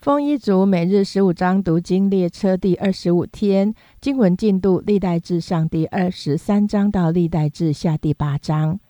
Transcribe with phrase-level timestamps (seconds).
[0.00, 8.80] 丰一族每日十五章读经列车第二十五天经文进度：历代至上第二十三章到历代至下第八章。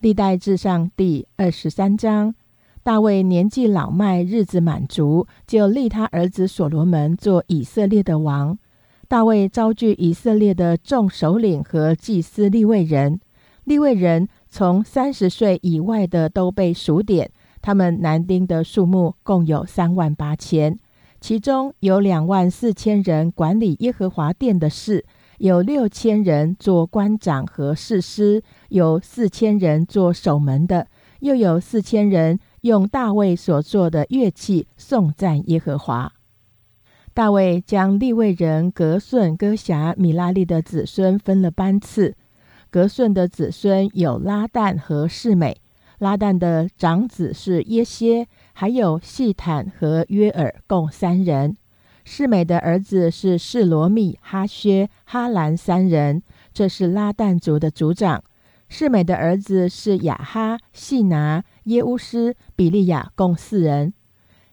[0.00, 2.34] 历代至上第二十三章，
[2.82, 8.58] 大卫年纪老迈，日子满足，就立他儿子所罗门做以色列的王。
[9.06, 13.20] 大卫招聚以色列的众首领和祭司立位人，
[13.64, 17.30] 立位人从三十岁以外的都被数点。
[17.64, 20.78] 他们男丁的数目共有三万八千，
[21.18, 25.06] 其中有两万四千人管理耶和华殿的事，
[25.38, 30.88] 有六千人做官长和士师，有四千人做守门的，
[31.20, 36.12] 又有四千人用大卫所做的乐器颂赞耶和华。
[37.14, 42.14] 大卫将利未人格顺、哥辖、米拉利的子孙分了班次，
[42.70, 45.56] 格顺的子孙有拉旦和世美。
[46.04, 51.56] 拉旦的长子是耶歇，还有细坦和约尔，共三人。
[52.04, 58.22] 世美的儿子是示罗密、哈薛、哈兰三人，这是拉旦族的族长。
[58.68, 63.94] 世美的儿子是雅哈、细拿、耶乌斯、比利亚，共四人。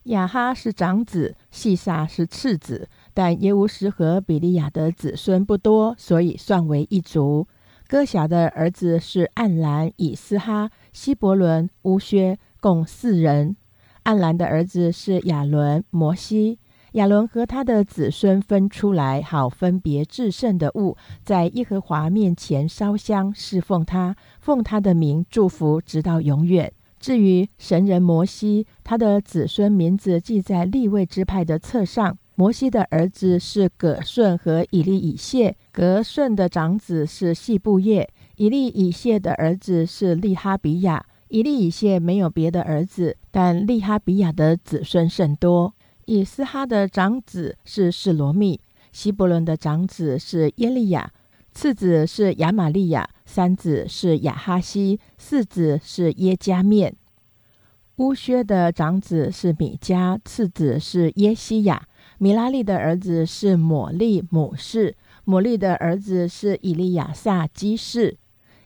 [0.04, 7.46] 雅哈是长子，细撒是次子，但耶乌斯和比利亚的子孙不多，所以算为一族。
[7.92, 10.72] 哥辖的儿子是暗兰、以斯哈。
[10.94, 13.58] 希伯伦、乌薛共四人。
[14.04, 16.58] 暗兰的儿子是亚伦、摩西。
[16.94, 26.72] 亚伦和他的子孙分出来，好分别至圣的物，在耶和华面前烧香侍奉他，奉他的名祝福，直到永远。
[26.98, 32.18] 至于神人摩西，他的子孙名字记在立位支派的册上。
[32.42, 35.56] 摩西的儿子是葛顺和以利以谢。
[35.72, 38.10] 葛顺的长子是细布叶。
[38.38, 41.06] 以利以谢的儿子是利哈比亚。
[41.28, 45.72] 以利以谢没有别的儿子，但利哈比亚的子孙甚多。
[46.06, 48.60] 以斯哈的长子是示罗密。
[48.92, 51.12] 希伯伦的长子是耶利亚，
[51.54, 56.96] 次子是亚玛利亚，三子是亚哈西，四子是耶加面。
[57.98, 61.84] 乌薛的长子是米迦，次子是耶西亚。
[62.24, 64.96] 米拉利的儿子是抹利母氏，
[65.26, 68.16] 抹利的儿子是以利亚撒基士。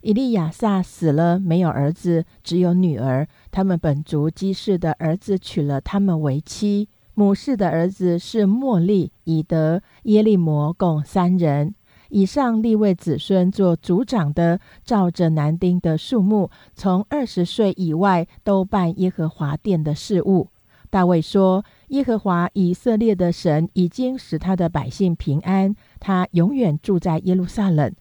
[0.02, 3.26] 以利亚撒死了，没有儿子，只有女儿。
[3.52, 6.90] 他们本族基士的儿子娶了他们为妻。
[7.14, 11.74] 母氏的儿子是莫利、以德、耶利摩，共三人。
[12.10, 20.50] 以上立位子孙做族长的，照着男丁的数目，从二十岁以外都办耶和华殿的事务。
[20.92, 27.94] 大卫说：“耶和华以色列的神已经使他的百姓平安，他永远住在耶路撒冷。”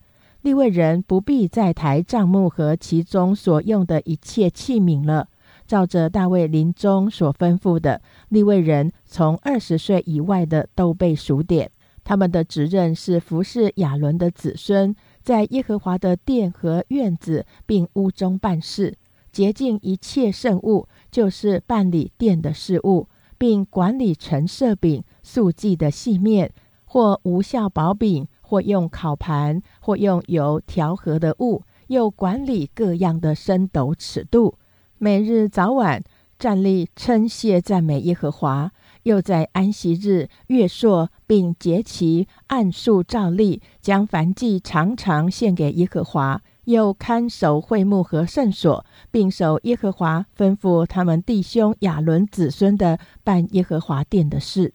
[0.43, 5.29] 利未人不必再抬帐幕和其中所用的一切器皿了。
[5.67, 11.71] 照着大卫临终所吩咐的，利未人从二十岁以外的都被数点。
[12.05, 18.95] 他们的职任是服侍亚伦的子孙，在耶和华的殿和院子并屋中办事，
[19.33, 23.09] 洁净一切圣物，就是办理殿的事务，
[23.39, 26.53] 并管理陈设饼、素祭的细面
[26.85, 28.27] 或无效薄饼。
[28.47, 34.59] 或用烤盘，或用油调和的物，又管理各样的升斗尺度。
[34.99, 36.05] 每日早晚
[36.39, 38.71] 站立称谢赞美耶和华，
[39.05, 46.43] 又在安息日月朔并节期按数照例，将凡祭常常献给耶和华。
[46.65, 54.73] 又看守会幕和圣所，并守耶和华吩咐他们弟兄亚伦子孙的办耶和华殿的事。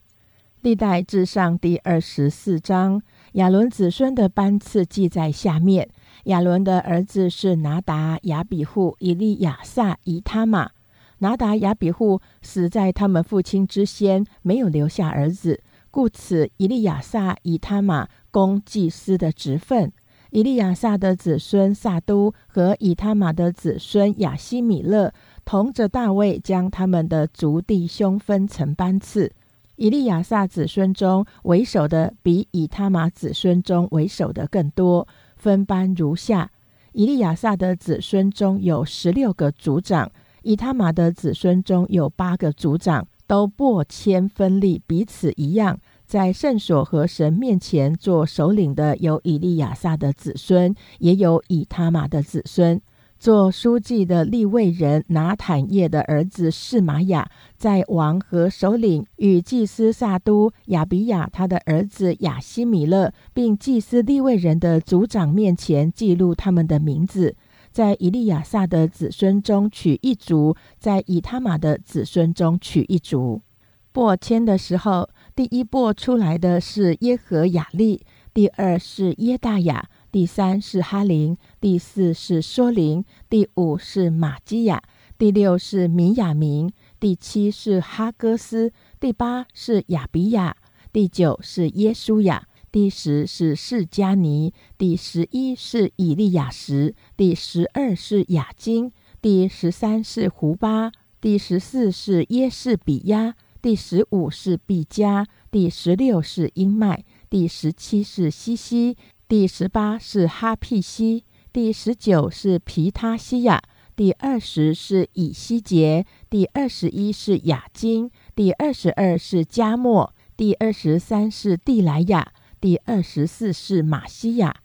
[0.61, 3.01] 历代至上第二十四章。
[3.33, 5.87] 亚伦子孙的班次记在下面。
[6.25, 10.71] 亚伦的儿子是拿达、亚比户、以利亚撒、以他玛。
[11.19, 15.61] 拿达、亚比户死在他们父亲之先，没有留下儿子，
[15.91, 19.91] 故此以利亚撒、以他玛供祭司的职分。
[20.31, 25.11] 以利亚撒的子孙撒都和以他玛的子孙亚西米勒，
[25.43, 29.31] 同着大卫将他们的族弟兄分成班次。
[29.75, 35.07] 以利亚撒子孙中为首的，比以他玛子孙中为首的更多。
[35.35, 36.51] 分班如下：
[36.91, 40.11] 以利亚撒的子孙中有十六个族长，
[40.43, 45.79] 以他玛的子孙中有八个族长，都拨迁分立，彼此一样。
[46.09, 52.81] 在圣所和神面前做首领的有以利亚撒的子孙，也有以他玛的子孙。
[53.19, 67.35] 做书记的立位人拿坦叶的儿子是玛雅，在王和首领与祭司萨都亚比亚他的儿子亚西米勒，并祭司立位人的族长面前记录他们的名字，
[67.71, 73.43] 在以利亚撒的子孙中取一族，在以他玛的子孙中取一族。
[73.91, 75.09] 拨迁的时候，
[75.39, 84.83] 第一拨出来的是耶和雅利，第二是耶大雅，第三是哈林，第四是梭林，第五是玛基亚，
[85.17, 86.69] 第六是米亚明，
[86.99, 90.57] 第七是哈哥斯，第八是亚比亚，
[90.91, 103.35] 第九是耶稣亚，第十是释迦尼，第十一是以利亚什，第十二是雅金，第十三是胡巴，第十四是耶士比亚。
[103.61, 108.95] 第十五是毕加，第十六是英麦，第十七是西西，
[109.27, 113.61] 第十八是哈庇西，第十九是皮他西亚，
[113.97, 124.55] 第二十是以西结，第二十一是雅金，第二十二是加莫，第二十三是蒂莱亚，第二十四是马西亚。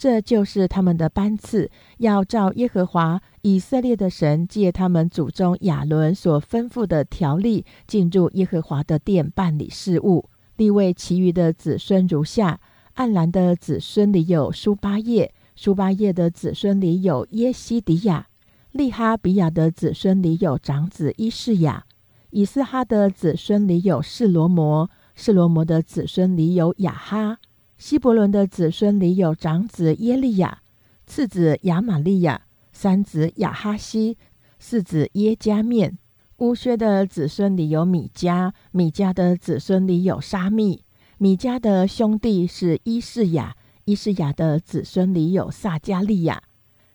[0.00, 10.30] 这就是他们的班次，要照耶和华以色列的神借他们祖宗亚伦所吩咐的条例，进入耶和华的殿办理事务。
[10.56, 12.58] 立位其余的子孙如下：
[12.94, 18.24] 暗兰的子孙里有苏巴叶，苏巴叶的子孙里有耶西迪亚；
[18.72, 21.84] 利哈比亚的子孙里有长子伊士雅；
[22.30, 27.36] 以斯哈的子孙里有示罗摩；示罗摩的子孙里有雅哈。
[27.80, 30.60] 希伯伦的子孙里有长子耶利亚，
[31.06, 32.42] 次子亚玛利亚，
[32.72, 34.18] 三子亚哈西，
[34.58, 35.96] 四子耶加面。
[36.36, 40.84] 乌薛的子孙里有米迦，米迦的子孙里有沙密。
[41.16, 43.56] 米迦的兄弟是伊士雅，
[43.86, 46.42] 伊士雅的子孙里有撒加利亚。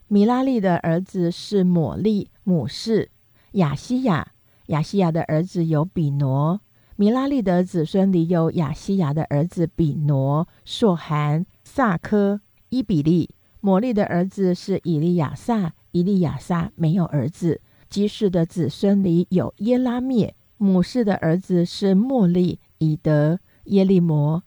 [0.07, 3.09] 米拉利的儿子是抹利，母氏
[3.53, 4.33] 雅西亚，
[4.67, 6.61] 雅西亚的儿子有比挪。
[6.97, 12.39] 米拉利的子孙里有亚西亚的儿子比挪、朔寒、萨科、
[12.69, 17.59] 伊比利；摩利的儿子是以利亚撒，以利亚撒没有儿子。
[17.89, 24.41] 基士的子孙里有耶拉灭，母氏的儿子是莫利、以德、耶利摩。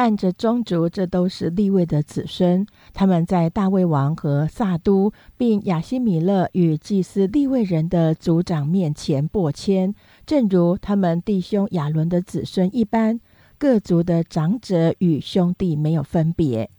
[0.00, 2.66] 按着宗族，这都是利位的子孙。
[2.94, 9.94] 他们在大卫王和萨都，并亚西米勒与祭司利位人的族长面前拨迁，
[10.24, 13.20] 正如他们弟兄亚伦的子孙一般。
[13.58, 16.70] 各族的长者与兄弟没有分别。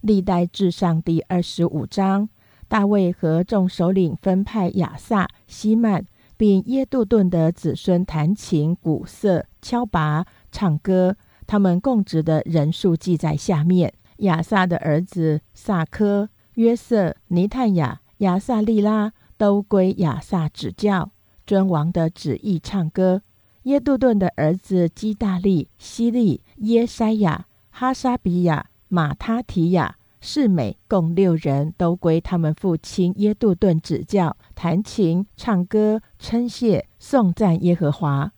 [0.00, 2.28] 历代至上第二十五章，
[2.68, 6.06] 大卫和众首领分派亚萨、西曼，
[6.36, 11.16] 并耶杜顿的子孙弹琴、鼓瑟、敲拔、唱歌。
[11.46, 21.10] 他们供职的人数记在下面：亚萨的儿子萨科、约瑟、尼探雅、亚萨利拉都归亚萨指教，
[21.46, 23.22] 尊王的旨意唱歌。
[23.64, 38.32] 耶杜顿的儿子基大利、希利、耶塞亚、哈沙比亚、马他提亚、士美共六人都归他们父亲耶杜顿指教，弹琴、唱歌、称谢、颂赞耶和华。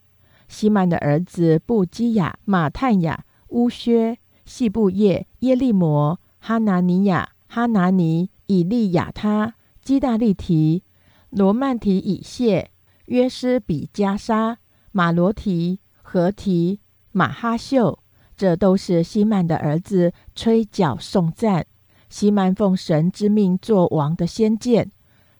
[0.48, 10.82] 西曼的儿子布基亚、马探雅、乌薛、细布叶、耶利摩、哈拿尼亚、哈拿尼、以利亚他、基大利提、
[11.30, 12.70] 罗曼提、以谢、
[13.06, 14.58] 约斯比加沙、
[14.92, 16.80] 马罗提、何提、
[17.12, 17.98] 马哈秀，
[18.36, 21.66] 这都是西曼的儿子，吹角颂赞。
[22.08, 24.92] 西曼奉神之命做王的先见。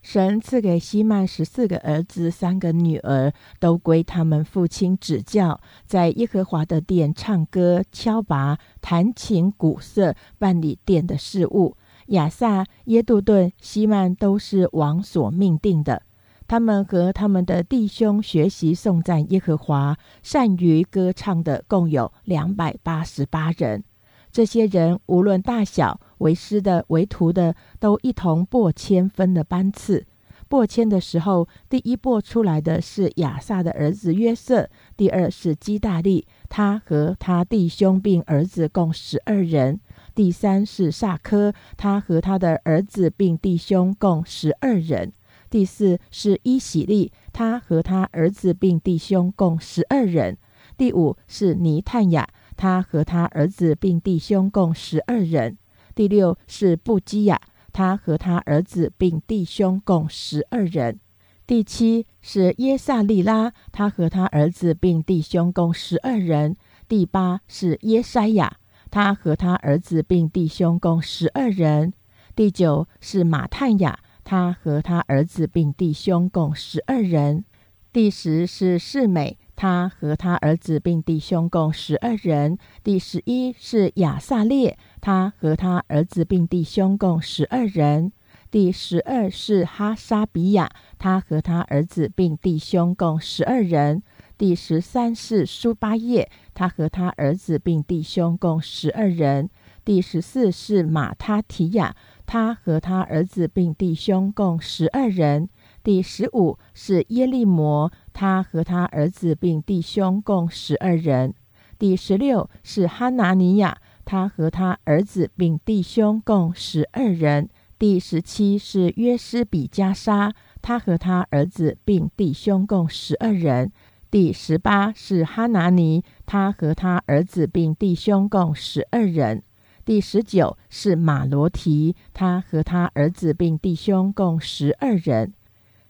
[0.07, 11.77] 神赐给西曼十四个儿子，三个女儿，都归他们父亲指教，在耶和华的殿唱歌、敲拔、弹琴、鼓瑟，办理殿的事务。
[12.07, 16.03] 亚萨、耶杜顿、西曼都是王所命定的。
[16.47, 23.83] 他们和他们的弟兄学习颂赞耶和华，善于歌唱的共有两百八十八人。
[24.31, 30.07] 这些人无论大小，为师的、为徒的，都一同拨迁分了班次。
[30.49, 39.81] 拨迁的时候，第一拨出来的是亚萨的儿子约瑟，第二是基大利，他和他弟兄并儿子共十二人；
[40.15, 45.11] 第三是萨科，他和他的儿子并弟兄共十二人；
[45.51, 50.37] 第四是伊喜利，他和他儿子并弟兄共十二人；
[50.77, 52.29] 第五是尼探雅。
[52.57, 55.59] 他和他儿子并弟兄共十二人。
[55.97, 57.41] 第六是布基亚，
[57.73, 61.01] 他和他儿子并弟兄共十二人。
[61.47, 66.59] 第七是耶萨利拉，他和他儿子并弟兄共十二人。
[66.87, 68.59] 第八是耶筛亚，
[68.91, 71.95] 他和他儿子并弟兄共十二人。
[72.35, 77.47] 第九是马探雅，他和他儿子并弟兄共十二人。
[77.91, 79.39] 第十是世美。
[79.59, 82.59] 他和他儿子并弟兄共十二人。
[82.85, 88.11] 第十一是亚萨列，他和他儿子并弟兄共十二人。
[88.51, 94.03] 第十二是哈沙比亚，他和他儿子并弟兄共十二人。
[94.37, 99.47] 第十三是苏巴叶，他和他儿子并弟兄共十二人；
[99.85, 101.95] 第十四是马他提亚，
[102.27, 105.47] 他和他儿子并弟兄共十二人；
[105.85, 111.31] 第十五是耶利摩，他和他儿子并弟兄共十二人；
[111.79, 120.33] 第十六是哈拿尼亚，他和他儿子并弟兄共十二人；第十七是约斯比加沙，
[120.63, 123.73] 他和他儿子并弟兄共十二人。
[124.09, 129.43] 第十八是哈拿尼，他和他儿子并弟兄共十二人。
[129.85, 135.35] 第十九是马罗提，他和他儿子并弟兄共十二人。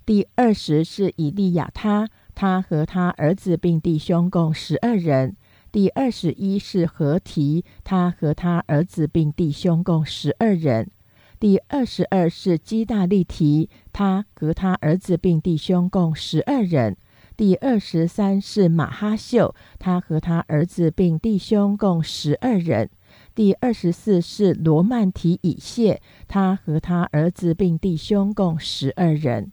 [0.06, 5.36] 第二十是以利亚他，他和他儿子并弟兄共十二人。
[5.76, 10.90] 第二十一是何提，他和他儿子并弟兄共十二人。
[11.38, 16.96] 第二十二是基大利提，他和他儿子并弟兄共十二人。
[17.36, 22.88] 第二十三是马哈秀，他和他儿子并弟兄共十二人。
[23.34, 29.52] 第二十四是罗曼提以谢，他和他儿子并弟兄共十二人。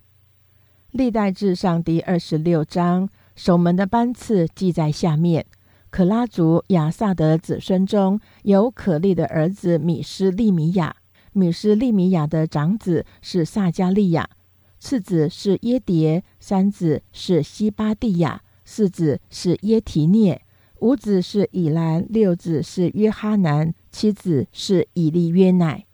[0.92, 5.46] 历代志上第二十六章守门的班次记在下面：
[5.94, 10.96] 可拉族亚萨的子孙中有可利的儿子米斯利米亚，
[11.34, 14.28] 米斯利米亚的长子是撒加利亚。
[14.80, 20.42] 次子是耶迭，三子是西巴蒂亚，四子是耶提涅，
[20.80, 25.86] 五子是以兰，六子是约哈南，七子是以利约乃。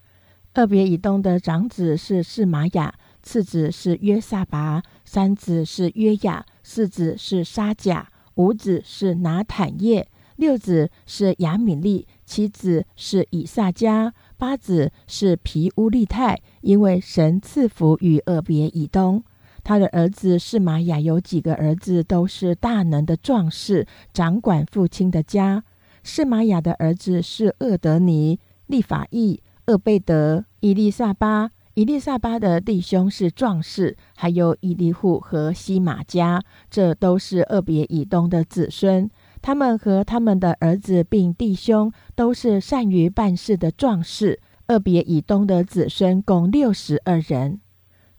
[0.54, 8.09] 二别以东的长子是示玛雅，次子是约萨拔，三子是约雅，四子是沙甲，
[8.40, 14.14] 五子是拿坦叶，六子是亚米利，七子是以萨迦。
[14.38, 19.22] 八子是皮乌利泰，因为神赐福与厄别以东。
[19.62, 25.66] 他的儿子是玛雅，有几个儿子都是大能的壮士，掌管父亲的家。
[26.02, 31.52] 是玛雅的儿子是厄德尼、利法义、厄贝德、伊丽莎巴。
[31.80, 39.10] 伊丽莎巴的弟兄是壮士，还有伊利户和西马加，这都是厄别以东的子孙。
[39.42, 44.42] 他们和他们的儿子并弟兄都是善于办事的壮士。
[44.68, 47.62] 二别以东的子孙共六十二人。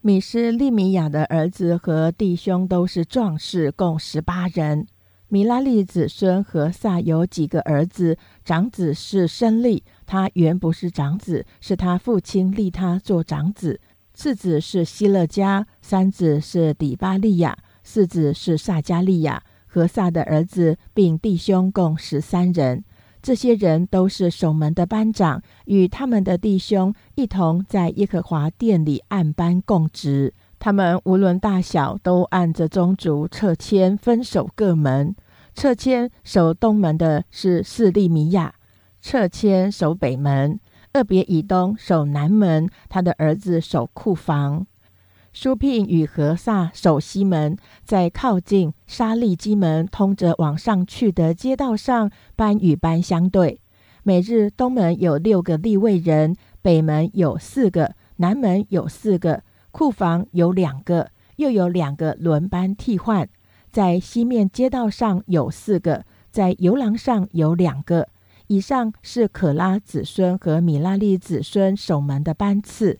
[0.01, 4.87] 米斯利米亚的儿子和弟兄都是壮士，共十八人。
[5.33, 8.19] 米拉利子孙和萨有几个儿子？
[8.45, 13.81] 长子是申利，他原不是长子，是他父亲立他做长子。
[14.13, 19.41] 次子是希勒家，三子是底巴利亚，四子是萨加利亚。
[19.69, 22.85] 和萨的儿子并弟兄共十三人，
[23.23, 30.35] 这些人都是守门的班长，与他们的弟兄一同在耶和华殿里按班供职。
[30.61, 35.17] 他们无论大小，都按着宗族撤迁，分守各门。
[35.55, 38.55] 撤迁守东门的是四利米亚，
[39.01, 40.59] 撤迁守北门；
[40.93, 44.67] 二别以东守南门，他的儿子守库房。
[45.33, 53.61] 舒聘与何萨守西门，在靠近沙利基门通着往上去的街道上，班与班相对。
[54.03, 63.29] 每日东门有六个立位人，北门有四个，南门有四个，库房有两个，又有两个轮班替换。
[63.71, 68.09] 在西面街道上有四个，在游廊上有两个。
[68.49, 72.99] 以上是可拉子孙和米拉利子孙守门的班次。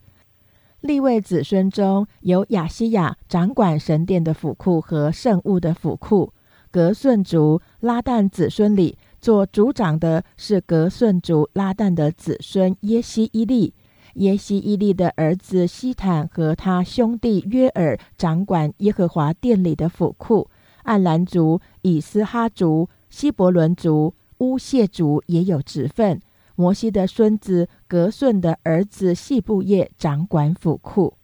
[0.81, 6.33] 立位子孙中有亚西亚掌管神殿的府库和圣物的府库。
[6.71, 13.75] 格顺族拉旦子孙里做族长的是格顺族拉旦的子孙耶西伊利。
[14.21, 20.51] 耶西伊利的儿子西坦和他兄弟约尔掌管耶和华殿里的府库。
[20.83, 26.21] 暗兰族、以斯哈族、希伯伦族、乌谢族也有职分。
[26.55, 31.15] 摩西的孙子格顺的儿子细布叶掌管府库，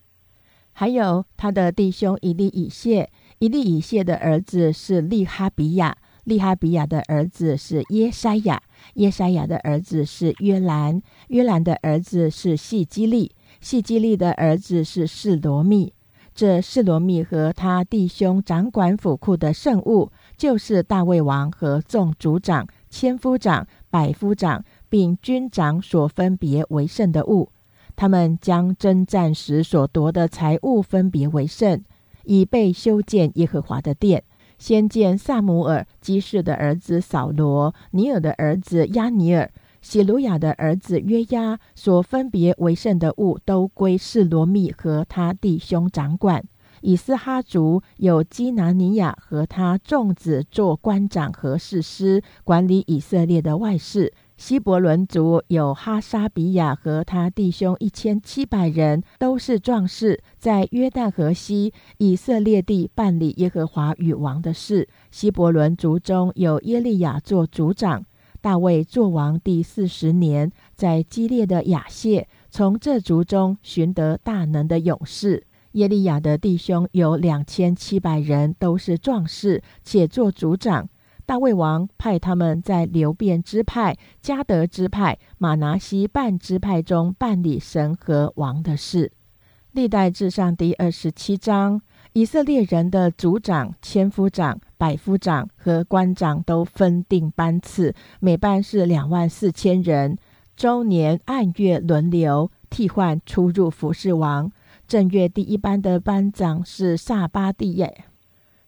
[0.73, 3.11] 还有他的弟兄以利以谢。
[3.41, 8.63] 以利以谢的儿子是利哈比亚，利哈比亚的儿子是耶筛亚，
[8.95, 15.93] 耶筛亚的儿子是约兰，约兰的儿子是细基利，细基利的儿子是示罗密。
[16.35, 24.65] 这示罗密和他弟兄掌管府库的圣物，就是大卫王和众族长、千夫长、百夫长。
[24.89, 27.51] 并军长所分别为圣的物，
[27.97, 31.83] 他们将征战时所夺的财物分别为圣，
[32.23, 34.23] 以备修建耶和华的殿。
[34.59, 46.45] 先见萨姆尔基士的儿子扫罗、尼尔的儿子亚尼尔、希鲁雅的儿子约押所分别为圣的物，都归示罗密和他弟兄掌管。
[46.83, 54.13] 以斯哈族有基拿尼亚和他众子做官长和士师，管理以色列的外事。
[54.37, 64.87] 希伯伦族有哈沙比亚和他弟兄一千七百人，都是壮士，在约旦河西以色列地办理耶和华与王的事。
[65.11, 68.05] 希伯伦族中有耶利亚做族长。
[68.43, 75.45] 大卫作王第四十年，在激烈的雅谢，从这族中寻得大能的勇士。
[75.73, 80.89] 耶利亚的弟兄有两千七百人，都是壮士，且做族长。
[81.27, 89.11] 大卫王派他们在流变支派、加德支派、马拿西半支派中办理神和王的事。
[89.73, 100.17] 历代志上第二十七章，以色列人的族长、千夫长、百夫长和官长都分定班次，每班是两万四千人，
[100.57, 104.51] 周年按月轮流替换出入服侍王。
[104.87, 108.05] 正月第一班的班长是萨巴蒂耶。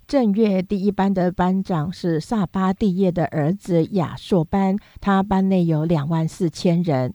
[0.08, 7.12] 正月第一班的班长是萨巴蒂叶的儿子亚硕班，他班内有两万四千人。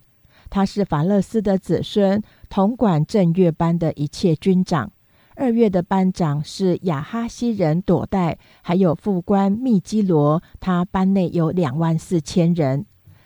[0.52, 4.92] 他是法勒斯的子孙，统管正月班的一切军长。
[5.34, 12.86] 二月的班长是亚哈西人朵代，还有副官密基罗，他班内有两万四千人。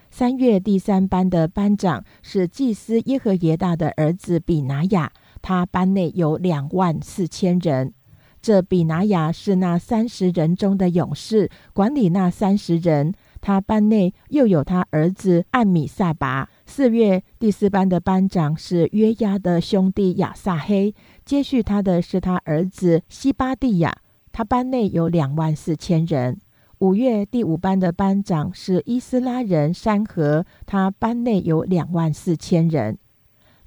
[0.10, 7.92] 三月第三班的班长是祭司耶和耶大的儿子比拿雅，他班内有两万四千人。
[8.42, 13.14] 这比拿雅是那三十人中的勇士，管理那三十人。
[13.40, 16.50] 他班内又有他儿子艾米萨拔。
[16.66, 23.96] 四月第四班的班长是约押的兄弟亚撒黑，接续他的是他儿子西巴蒂亚。
[24.32, 26.40] 他班内有两万四千人。
[26.80, 32.98] 五月第五班的班长是伊斯拉人山河，他班内有两万四千人。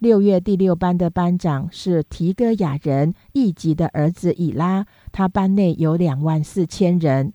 [0.01, 7.35] 六月第六班的班长是提戈雅人一级的儿子以拉，他班内有两万四千人。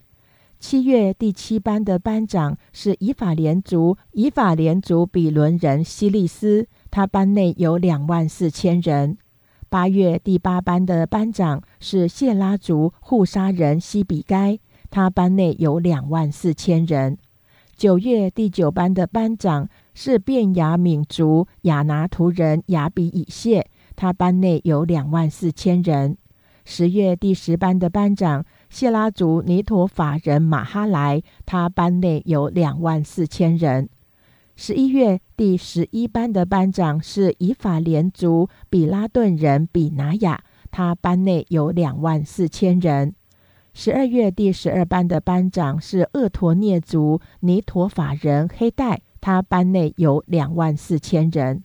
[0.60, 9.20] 七月第七班的班长是以法莲族以法莲族比伦人希利斯，他班内有两万四千人。
[9.70, 14.58] 八月第八班的班长是谢拉族护沙人西比该，
[14.90, 17.20] 他班内有两万四千人。
[17.78, 19.70] 九月第九班的班长。
[19.96, 26.18] 是便雅敏族亚拿图人雅比以谢，他班内有两万四千人。
[26.66, 33.88] 十月第十班的班长谢拉族尼陀法人马哈莱，他班内有两万四千人。
[34.56, 43.14] 十一月第十一班的班长是以法连族比拉顿人比拿雅，他班内有两万四千人。
[43.74, 49.02] 十二月第十二班的班长是厄陀涅族尼陀法人黑带。
[49.26, 51.64] 他班内有两万四千人，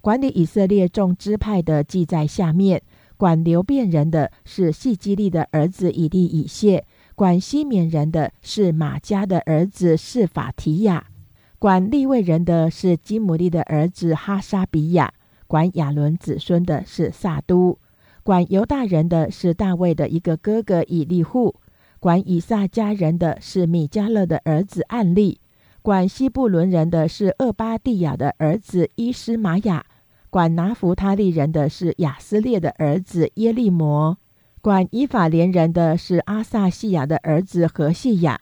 [0.00, 2.82] 管理以色列众支派的记在下面。
[3.16, 11.06] 管流变人的是细基利的儿子以利以谢，管西缅人的是马加的儿子是法提亚，
[11.60, 15.14] 管利未人的是基姆利的儿子哈沙比亚，
[15.46, 17.78] 管亚伦子孙的是萨都，
[18.24, 21.54] 管犹大人的是大卫的一个哥哥以利户，
[22.00, 25.38] 管以撒家人的是米迦勒的儿子暗利。
[25.86, 29.86] 管西布伦人的是厄巴蒂亚的儿子伊斯玛雅，
[30.30, 34.18] 管拿弗他利人的是亚斯列的儿子耶利摩，
[34.60, 38.40] 管以法莲人的是阿萨西亚的儿子何西亚，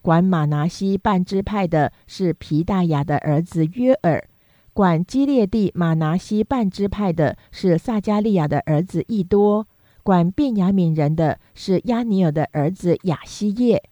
[0.00, 4.26] 管马拿西半支派的是皮大雅的儿子约尔，
[4.72, 9.66] 管基列地马拿西半支派的是撒加利亚的儿子易多，
[10.02, 13.82] 管便雅悯人的是亚尼尔的儿子亚西叶。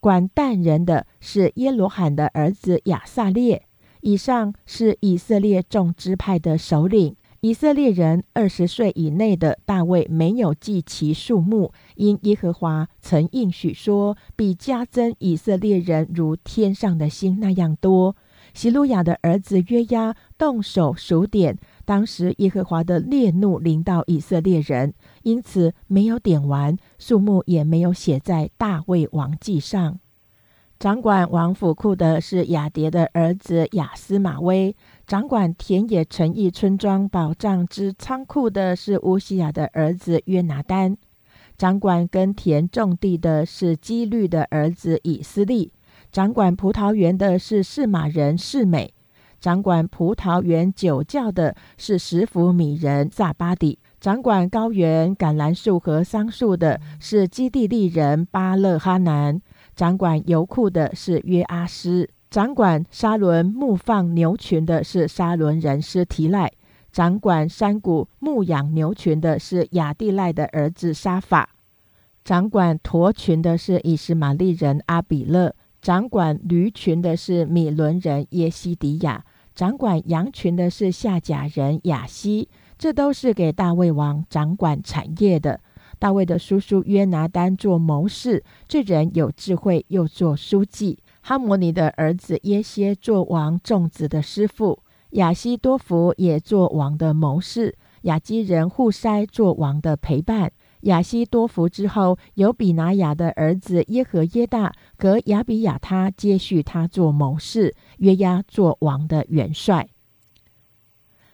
[0.00, 3.64] 管但人的是耶罗罕的儿子亚撒列。
[4.00, 7.16] 以上是以色列众支派的首领。
[7.40, 18.16] 以色列人二十岁以内的大卫没有计其数目，因耶和华曾应许说，必加增以色列人如天上的星那样多。
[18.54, 21.56] 希路亚的儿子约押动手数点。
[21.84, 24.94] 当时耶和华的烈怒临到以色列人，
[25.28, 30.00] 因此没有点完，数目也没有写在大卫王记上。
[30.78, 34.74] 掌管王府库的是雅蝶的儿子雅斯马威，
[35.06, 40.96] 掌管田野城邑村庄保障之仓库的是乌西亚的儿子约拿丹，
[41.58, 45.70] 掌管耕田种地的是基律的儿子以斯利，
[46.10, 48.94] 掌管葡萄园的是士马人士美。
[49.40, 59.42] 掌管葡萄园酒窖的是十福米人萨巴底，掌管高原橄榄树和桑树的是基地利人巴勒哈南，
[59.74, 66.48] 掌管油库的是约阿斯，掌管沙伦牧放牛群的是沙伦人斯提赖，
[66.92, 71.48] 掌管山谷牧养牛群的是亚蒂赖的儿子沙法；
[72.22, 75.50] 掌管驼群的是以实玛利人阿比勒；
[75.82, 79.24] 掌管驴群的是米伦人耶西迪亚；
[79.56, 82.48] 掌管羊群的是夏甲人亚西。
[82.78, 85.60] 这都是给大卫王掌管产业的。
[85.98, 91.00] 大卫的叔叔约拿丹做谋士，这人有智慧，又做书记。
[91.20, 94.78] 哈摩尼的儿子耶歇做王众子的师傅，
[95.10, 100.52] 亚西多福也做王的谋士，亚基人户筛做王的陪伴。
[100.82, 109.88] 亚西多福之后，有比拿雅的儿子耶和耶大和亚比亚他接续他做谋士，约押做王的元帅。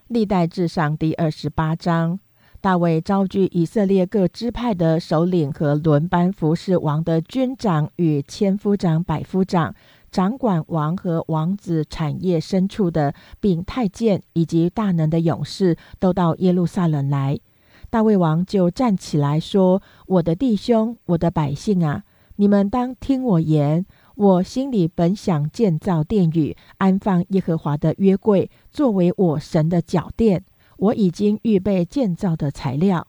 [0.09, 2.19] 历代至上第二十八章。
[2.61, 9.75] 大卫召聚以色列各支派的首领和轮班服侍王的军长与千夫长、百夫长，
[10.11, 17.39] 掌管王和王子产业深处的，并太监以及大能的勇士，都到耶路撒冷来。
[17.91, 22.05] 大卫王就站起来说：“我的弟兄，我的百姓啊，
[22.37, 23.85] 你们当听我言。
[24.15, 30.45] 我心里本想建造殿宇，安放耶和华的约柜，作为我神的脚殿。”
[30.77, 33.07] 我已经预备建造的材料，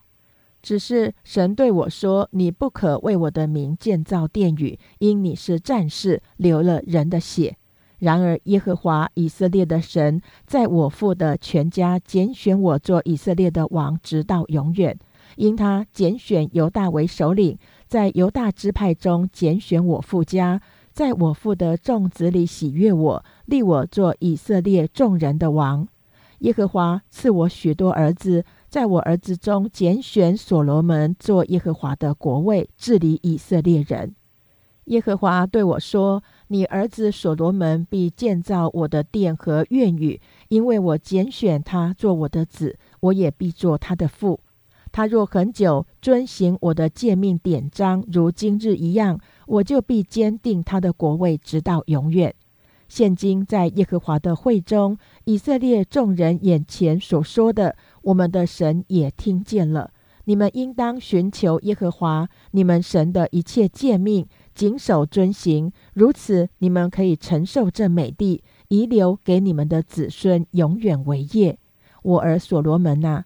[0.62, 7.58] 只是神对我说：“你不可为我的名建造殿宇，因你是战士，流了人的血。”
[7.98, 14.98] 然而耶和华以色列的神在我父的全家拣选我做以色列的王，直到永远。
[15.36, 20.62] 因他拣选犹大为首领，在犹大支派中拣选我父家，
[20.96, 25.86] 在我父的众子里喜悦我，立我做以色列众人的王。
[26.40, 34.16] 耶和华赐我许多儿子，在我儿子中拣选所罗门做耶和华的国位，治理以色列人。
[34.86, 44.40] 耶和华对我说：“你儿子所罗门必建造我的殿和院宇，因为我拣选他做我的子，我也必做他的父。
[44.96, 52.34] 他若很久遵行我的诫命典章，如今日一样，我就必坚定他的国位，直到永远。”
[52.88, 59.92] 现今在耶和华的会中，以色列众人眼前所说的，我们的神也听见了。
[60.24, 71.60] 你们应当寻求耶和华你们神的一切诫命，谨守遵行，如此你们可以承受这美地，遗留给你们的子孙，永远为业。
[72.02, 73.26] 我儿所罗门呐，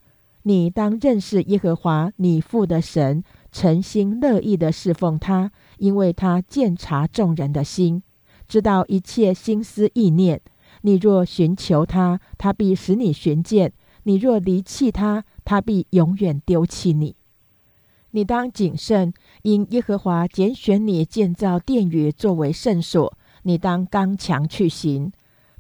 [0.49, 8.01] 你当认识耶和华你父的神，诚心乐意的侍奉他，因为他鉴察众人的心。
[8.47, 10.41] 知道一切心思意念，
[10.81, 13.69] 你若寻求他，他必使你寻见；
[14.05, 17.15] 你若离弃他，他必永远丢弃你。
[18.09, 25.11] 你当谨慎，因耶和华拣选你建造殿宇作为圣所，你当刚强去行。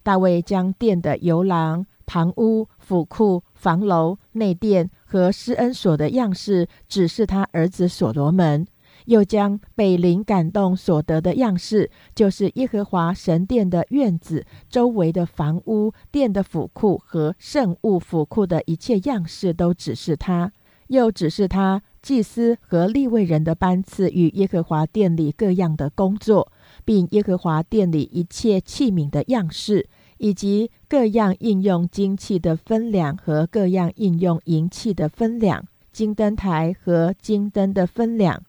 [0.01, 8.65] 大卫将殿的游廊、堂屋、府库、房楼、内殿和施恩所的样式，指示他儿子所罗门。
[9.05, 20.51] 又将北灵感动所得的样式，就是耶和华神殿的院子周围的房屋、殿的府库和圣物府库的一切样式，都指示他；
[20.87, 26.51] 又指示他祭司和立位人的班次与耶和华殿里各样的工作，
[26.85, 29.87] 并耶和华殿里一切器皿的样式，
[30.19, 38.43] 以及各样应用金器的分量和各样应用银器的分量，金灯台和金灯的分量。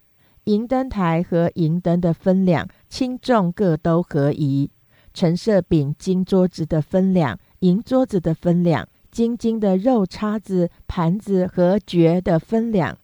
[0.45, 4.71] 银灯台和银灯的分量轻重各都合宜，
[5.15, 12.99] 陈设饼金桌子的分量，银桌子的分量，金金的肉叉子、盘子和爵的分量，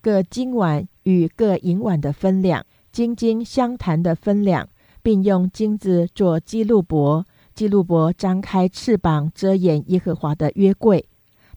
[0.00, 4.68] 各金碗与各银碗的分量，金金相谈的分量，
[5.02, 11.08] 并用金子做记录簿，基路伯张开翅膀遮掩耶和华的约柜。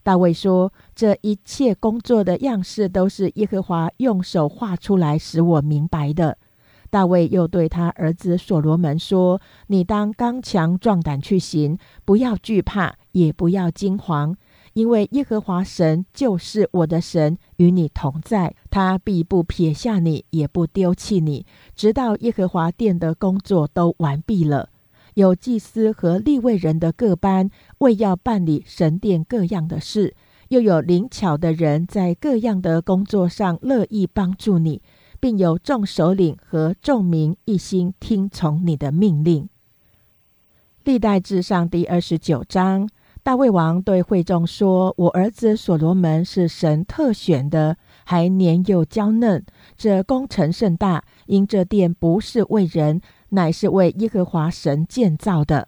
[0.04, 6.38] 大卫说：“这一切工作的样式都是耶和华用手画出来，使我明白的。”
[6.92, 14.36] 大卫又对他儿子所罗门说：“你当刚强壮胆去行，不要惧怕，也不要惊惶，
[14.74, 24.70] 因为耶和华神就是我的神，与你同在，他必不撇下你，也不丢弃你，直到耶和华殿的工作都完毕了。”
[25.16, 27.50] 有祭司和立位人的各班，
[27.80, 30.14] 为要办理神殿各样的事；
[30.50, 34.82] 又有灵巧的人在各样的工作上乐意帮助你，
[35.20, 39.48] 并有众首领和众民一心听从你的命令。
[40.84, 42.88] 历代志上第二十九章，
[43.24, 49.44] 大卫王对会众说：“我儿子所罗门是神特选的，还年幼娇嫩，
[49.76, 55.68] 这工程甚大，因这殿不是为人。”乃是为耶和华神建造的，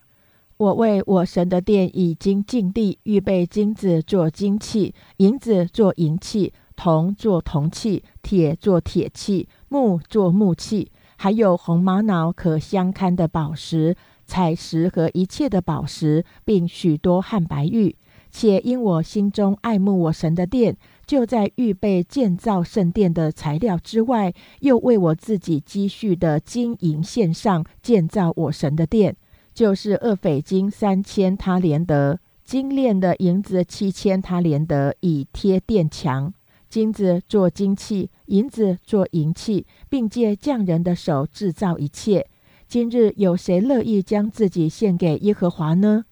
[0.56, 17.98] 我为我神的殿已经尽力预备金子做金器，银子做银器，铜做铜器，铁做铁器，木做木器，还有红玛瑙可相看的宝石、彩石和一切的宝石，并许多汉白玉。
[18.30, 29.16] 且因我心中爱慕我神的殿，就在预备建造圣殿的材料之外，又为我自己积蓄的金银线上建造我神的殿，
[29.54, 36.34] 就是二斐金三千他连德，精炼的银子七千他连德，以贴殿墙。
[36.70, 42.28] 金子做金器，银子做银器，并借匠人的手制造一切。
[42.68, 46.04] 今日有谁乐意将自己献给耶和华呢？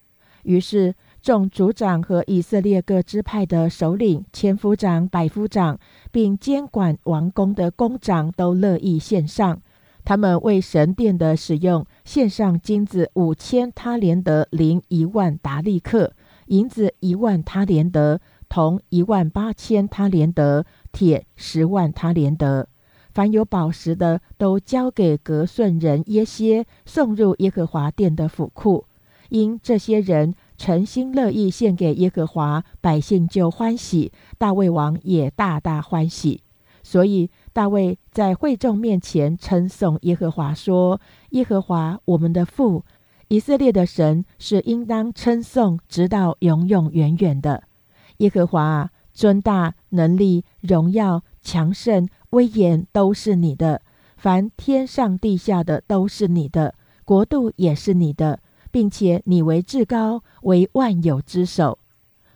[0.43, 0.95] 于是。
[1.25, 5.79] 众族长和以色列各支派的首领、千夫长、百夫长，
[6.11, 9.59] 并监管王宫的宫长都乐意献上。
[10.03, 16.11] 他们为神殿的使用献上金子五千他连德，零一万达利克；
[16.45, 22.67] 银子一万他连德，铜一万八千他连德，铁十万他连德。
[23.15, 28.85] 凡有宝石的，都交给格顺人耶歇，送入耶和华殿的府库。
[29.29, 30.35] 因这些人。
[30.57, 36.41] 诚心乐意献给耶和华，百姓就欢喜，大卫王也大大欢喜。
[36.81, 42.85] 所以大卫在会众面前称颂耶和华，说：“耶和华我们的父，
[43.27, 47.63] 以色列的神是应当称颂，直到永永远远的。
[48.17, 53.81] 耶和华尊大能力、荣耀、强盛、威严都是你的，
[54.15, 58.39] 凡天上地下的都是你的，国度也是你的。”
[58.75, 61.79] 并且你为至高，为万有之首，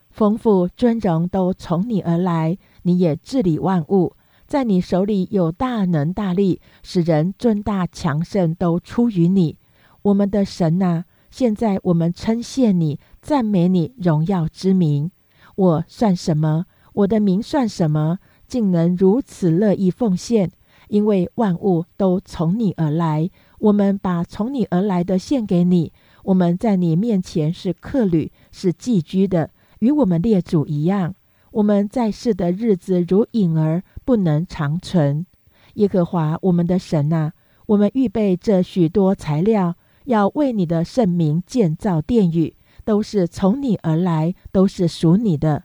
[0.09, 2.57] 丰富尊荣都从你而来。
[2.83, 4.13] 你也治理万物，
[4.47, 9.57] 在你手里有大能大力，使人尊大强盛都出于你。
[10.03, 15.11] 我们的神呐，现在我们称谢你，赞美你荣耀之名。
[15.57, 16.67] 我算什么？
[16.93, 18.19] 我的名算什么？
[18.47, 20.49] 竟能如此乐意奉献？
[20.87, 25.91] 因为万物都从你而来，我们把从你而来的献给你。
[26.29, 31.15] 我们在你面前是客旅，是寄居的，与我们列祖一样。
[31.49, 35.25] 我们在世的日子如影儿，不能长存。
[35.73, 37.31] 耶和华我们的神呐，
[37.65, 39.73] 我们预备这许多材料，
[40.05, 45.63] 要为你的圣名建造殿宇，都是从你而来，都是属你的。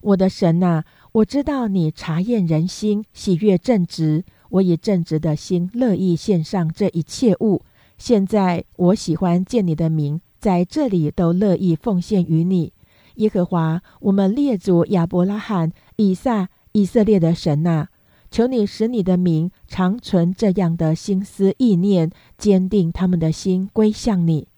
[0.00, 4.24] 我的神呐，我知道你查验人心，喜悦正直。
[4.50, 7.62] 我以正直的心，乐意献上这一切物。
[7.96, 12.72] 现在我喜欢见你的名，在这里都乐意奉献于你，
[13.16, 17.86] 耶和华，我们列祖亚伯拉罕、以撒、以色列的神呐，
[18.30, 24.48] 求你使你的名长存这样的心思意念，坚定他们的心归向你。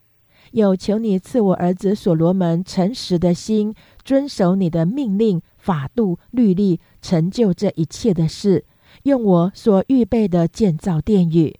[0.52, 8.64] 又求你赐我儿子所罗门诚实的心，遵守你的命令、法度、律例，成就这一切的事，
[9.02, 11.56] 用我所预备的建造殿宇。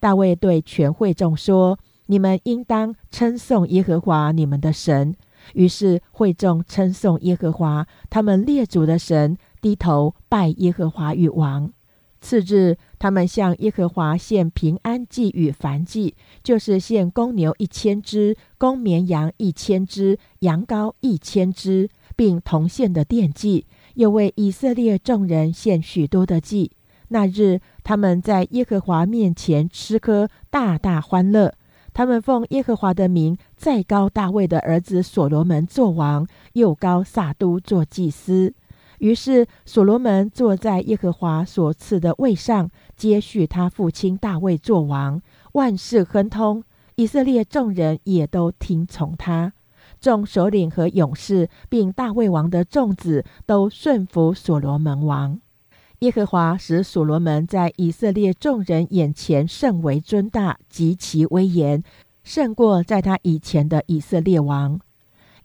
[0.00, 5.14] 大卫对全会众说：“你们应当称颂耶和华你们的神。”
[5.54, 11.72] 于是会众称颂耶和华，他们列祖的神，低头拜耶和华与王。
[12.20, 26.72] 次日，他们向耶和华献平安祭与燔祭，就是献公牛一千只、公绵羊一千只、羊羔一千只，并同献的奠祭，又为以色列众人献许多的祭。
[27.12, 31.54] 那日，他们在耶和华面前吃喝，大大欢乐。
[31.92, 38.54] 他们奉耶和华的名，再高大卫的儿子所罗门做王，又高撒都做祭司。
[38.98, 45.20] 于是，所罗门坐在耶和华所赐的位上，接续他父亲大卫做王，
[45.54, 46.62] 万事亨通。
[46.94, 49.52] 以色列众人也都听从他，
[50.00, 55.40] 众首领和勇士，并大卫王的众子，都顺服所罗门王。
[56.00, 61.82] 耶和华使所罗门在以色列众人眼前甚为尊大，极其威严，
[62.24, 64.80] 胜过在他以前的以色列王。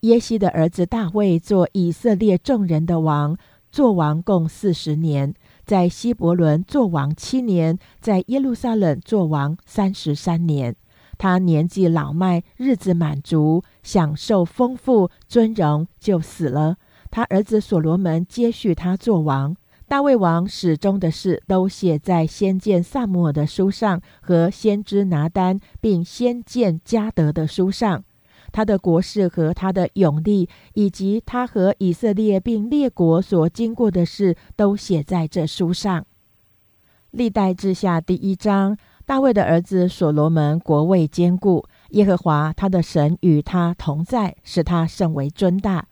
[0.02, 3.38] 耶西的儿子大卫做以色列众人的王，
[3.70, 5.34] 做王共四十年，
[5.66, 10.74] 在希伯伦做王七年，在耶路撒冷做王三十三年。
[11.18, 16.78] 他年纪老迈，日子满足，享受丰富尊荣，就死了。
[17.12, 19.58] 他儿子所罗门接续他做王。
[19.88, 28.04] 大卫王始终的事都写在先见萨姆尔的书上和先知拿丹并先见加德的书上。
[28.52, 36.06] 他的国事和他的勇力，以及他和以色列并列国所经过的事，都写在这书上。
[37.12, 45.88] 历代志下第一章：大卫的儿子所罗门国位坚固，耶和华他的神与他同在，使他甚为尊大。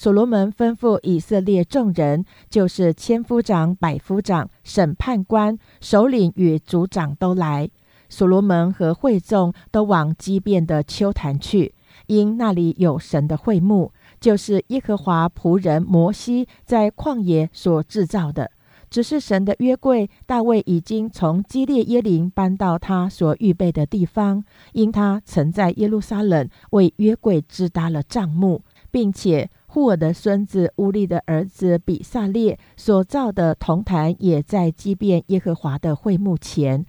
[0.00, 7.68] 所罗门吩咐以色列众人，就是千夫长、百夫长、审判官、首领与族长都来。
[8.08, 11.74] 所罗门和会众都往基变的丘坛去，
[12.06, 18.52] 因那里有神的会幕，就是耶和华仆人摩西在旷野所制造的。
[18.88, 29.50] 只是神的约柜，大卫已经从基列耶林搬到他所预备的地方，因他曾在耶路撒冷为约柜支搭了帐幕，并且。
[29.68, 36.84] 户尔的孙子乌利的儿子比萨列所造的铜坛，也在祭奠耶和华的会幕前。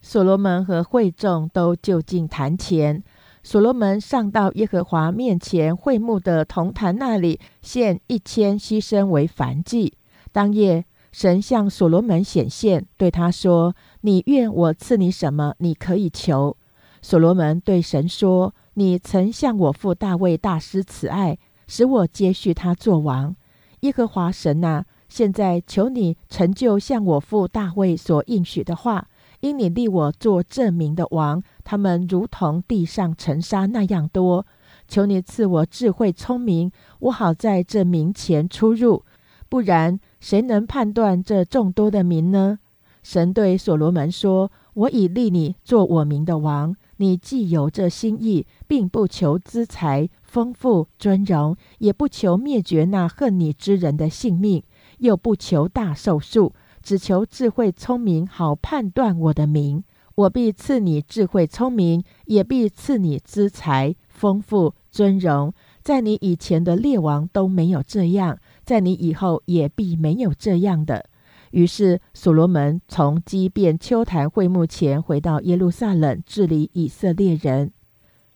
[0.00, 3.04] 所罗门和会众都就近坛前。
[3.42, 9.92] 所罗门上到耶和华面前会幕的铜坛那里，献一千牺牲为燔祭。
[10.32, 15.54] 当夜，神向所罗门显现，对他说：“你愿我赐你什么？
[15.58, 16.56] 你可以求。”
[17.02, 23.34] 所罗门对神说：“你曾向我父大卫大师慈爱。”使我接续他做王，
[23.80, 29.08] 耶和华神呐，现在求你成就像我父大卫所应许的话，
[29.40, 34.46] 因你立我做证明的王，他们如同地上尘沙那样多。
[34.88, 36.70] 求你赐我智慧聪明，
[37.00, 39.04] 我好在这名前出入，
[39.48, 42.58] 不然谁能判断这众多的民呢？
[43.02, 54.62] 神对所罗门说：“我已立你做我名的王，你既有这心意，并不求资财。”丰富尊荣，也不求灭绝那恨你之人的性命，
[54.96, 59.84] 又不求大寿数，只求智慧聪明，好判断我的名。
[60.14, 65.52] 我必赐你智慧聪明，也必赐你资财丰富尊荣。
[65.82, 71.04] 在你以前的列王都没有这样，在你以后也必没有这样的。
[71.50, 77.70] 于是所罗门从基变丘坛会幕前回到耶路撒冷，治理以色列人。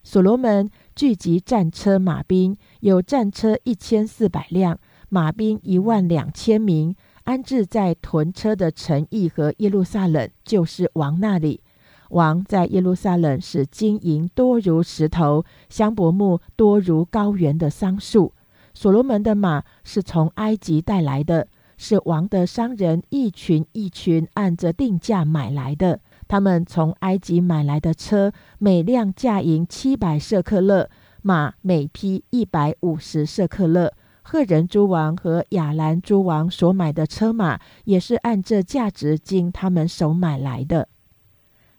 [0.02, 0.70] 所罗门。
[0.96, 4.78] 聚集战车马兵，有战车一千四百辆，
[5.10, 11.60] 马兵一万两千名，安置在屯车的城邑和耶路撒冷，就是王那里。
[12.08, 18.32] 王在耶路撒冷使金银多如石头，香柏木多如高原的桑树。
[18.72, 26.00] 所罗门的马是从埃及带来的，是王的商人一群一群按着定价买来的。
[26.28, 30.88] 他们从埃及买来的车，每辆价银七百舍克勒；
[31.22, 33.92] 马每匹一百五十舍克勒。
[34.22, 40.88] 赫人诸王和亚兰诸王所买的车马，也是按这价值经他们手买来的。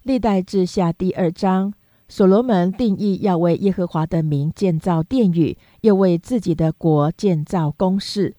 [0.04, 1.74] 历代志下第二章，
[2.08, 8.38] 所罗门定义要为耶和华的名建造殿宇，又为自己的国建造宫室。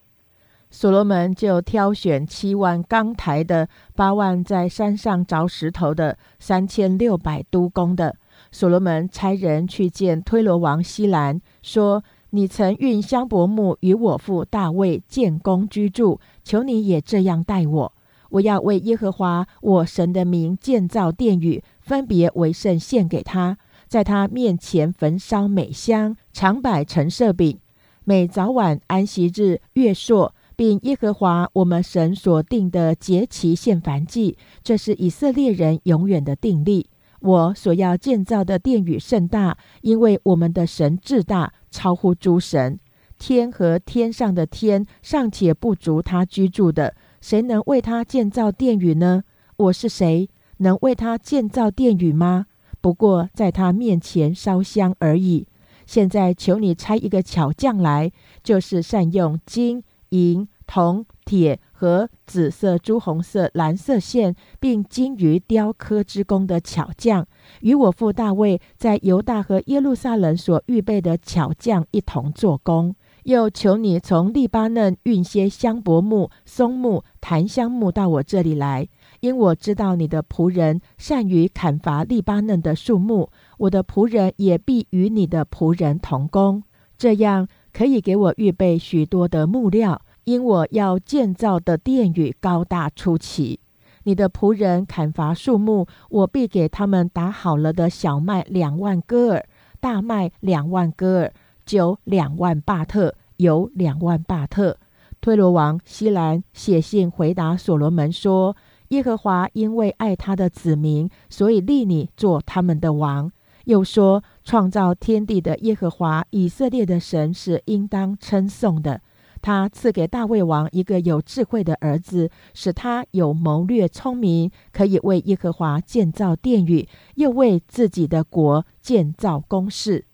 [0.70, 8.16] 所罗门就挑选七万钢台的、八万在山上凿石头的、三千六百督工的。
[8.52, 17.92] 所罗门差人去见推罗王西兰，说：“你曾运香柏木与我父大卫建宫居住，求你也这样待我。
[18.30, 27.58] 我要为耶和华我神的名建造殿宇，分别为圣献给他，在他面前焚烧美香，常摆陈设饼，
[28.04, 36.90] 每早晚安息日、月朔。”并耶和华我们神所定的节期献燔祭，这是以色列人永远的定例。
[37.20, 42.80] 我所要建造的殿宇甚大，因为我们的神至大，超乎诸神。
[43.20, 49.22] 天和天上的天尚且不足他居住的，谁能为他建造殿宇呢？
[49.58, 52.46] 我是谁，能为他建造殿宇吗？
[52.80, 55.46] 不过在他面前烧香而已。
[55.86, 58.10] 现在求你差一个巧匠来，
[58.42, 59.84] 就是善用金。
[60.10, 67.26] 银、铜、铁和紫色、朱红色、蓝色线，并精于雕刻之工的巧匠，
[67.60, 72.94] 与我父大卫在犹大和耶路撒冷所预备的巧匠一同做工。
[73.24, 78.88] 又求你从利巴嫩运些香柏木、松木、檀香木到我这里来，
[79.20, 86.62] 因我知道你的仆人善于砍伐利巴嫩的树木，我的仆人也必与你的仆人同工。
[86.96, 87.46] 这样。
[87.72, 93.60] 可以给我预备许多的木料，因我要建造的殿宇高大出奇。
[94.04, 99.46] 你的仆人砍伐树木，我必给他们打好了的小麦两万戈尔，
[99.80, 101.32] 大麦两万戈尔，
[101.66, 104.78] 酒两万巴特，油两万巴特。
[105.20, 108.56] 推罗王西兰写信回答所罗门说
[108.88, 113.30] ：“耶和华因为爱他的子民，所以立你做他们的王。”
[113.68, 119.02] 又说：“创造天地的耶和华以色列的神是应当称颂的，
[119.42, 130.06] 他赐给大卫王一个有智慧的儿子，使他有谋略、聪明，可以为耶和华建造殿宇，又为自己的国建造宫室。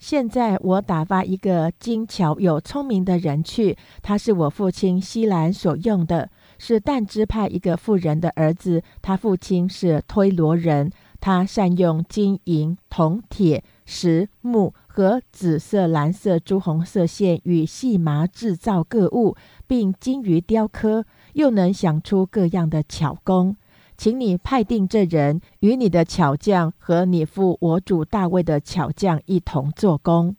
[0.00, 10.90] 现在我打发一个精巧有聪明的人去，他是我父亲西兰所用的，是但支派一个妇人的儿子，他父亲是推罗人，
[11.26, 14.72] 他善用金银铜铁石木。
[14.86, 21.04] 和紫色、蓝色、朱红色线与细麻制造各物，并精于雕刻，
[21.34, 23.56] 又能想出各样的巧工。
[23.98, 30.36] 请你派定这人与你的巧匠和你父我主大卫的巧匠一同做工。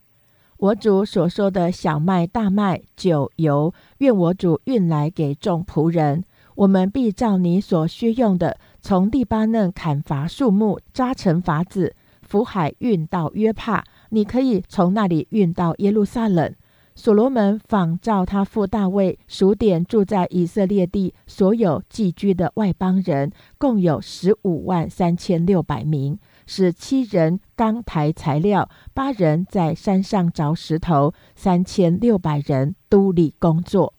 [0.57, 6.23] 我主所说的小麦、大麦、酒、油，愿我主运来给众仆人。
[6.55, 8.57] 我们必照你所需用的，
[8.87, 13.83] 从黎巴嫩砍伐树木，扎成筏子，浮海运到约帕。
[14.11, 16.55] 你可以从那里运到耶路撒冷。
[16.95, 26.17] 所罗门仿照他父大卫数点住在以色列地所有寄居的外邦人，共有十五万三千六百名。
[26.45, 33.93] 使七人刚抬材料，八人在山上凿石头，三千六百人都力工作。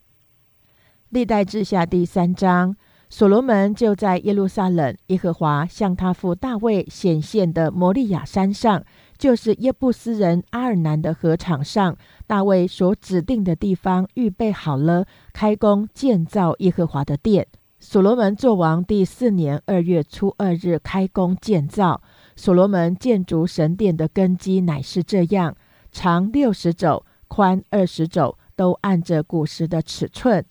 [1.11, 2.75] 历代志下第三章，
[3.11, 8.85] 所罗门就在耶路撒冷耶和华向他父大卫显现的摩利亚山上。
[9.17, 11.97] 就是耶布斯人阿尔南的河场上，
[12.27, 17.45] 大卫所指定的地方预备好了，开工建造耶和华的殿。
[17.81, 22.01] 所罗门作王第四年二月初二日开工建造。
[22.37, 25.57] 所罗门建筑神殿的根基乃是这样：
[25.91, 30.45] 长六十肘，宽二十肘，都按着古时的尺寸。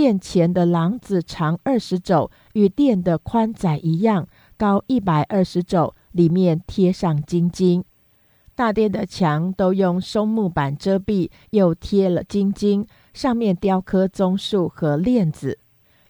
[0.00, 4.26] 殿前的廊子长二十肘，与殿的宽窄一样，
[4.56, 7.84] 高一百二十肘，里面贴上金金。
[8.54, 15.58] 大殿的墙都用松木板遮蔽，又贴了金金，上面雕刻棕树和链子，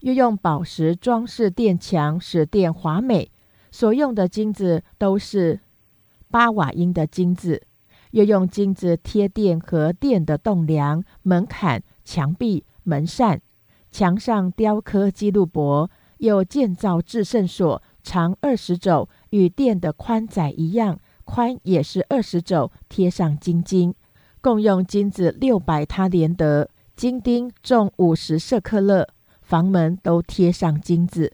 [0.03, 3.33] 又用宝石装饰殿墙，使殿华美。
[3.73, 5.59] 所用的金子都是
[6.31, 7.61] 巴瓦因的金子，
[8.13, 13.43] 又用金子贴殿和殿的栋梁、门槛、墙壁、门扇，
[13.91, 20.99] 墙上雕刻基路伯，又建造至圣所，长二十肘，与殿的宽窄一样。
[21.25, 23.95] 宽也是二十肘，贴上金金，
[24.41, 29.07] 共用金子六百他连得，金钉重五十舍克勒，
[29.41, 31.33] 房门都贴上金子。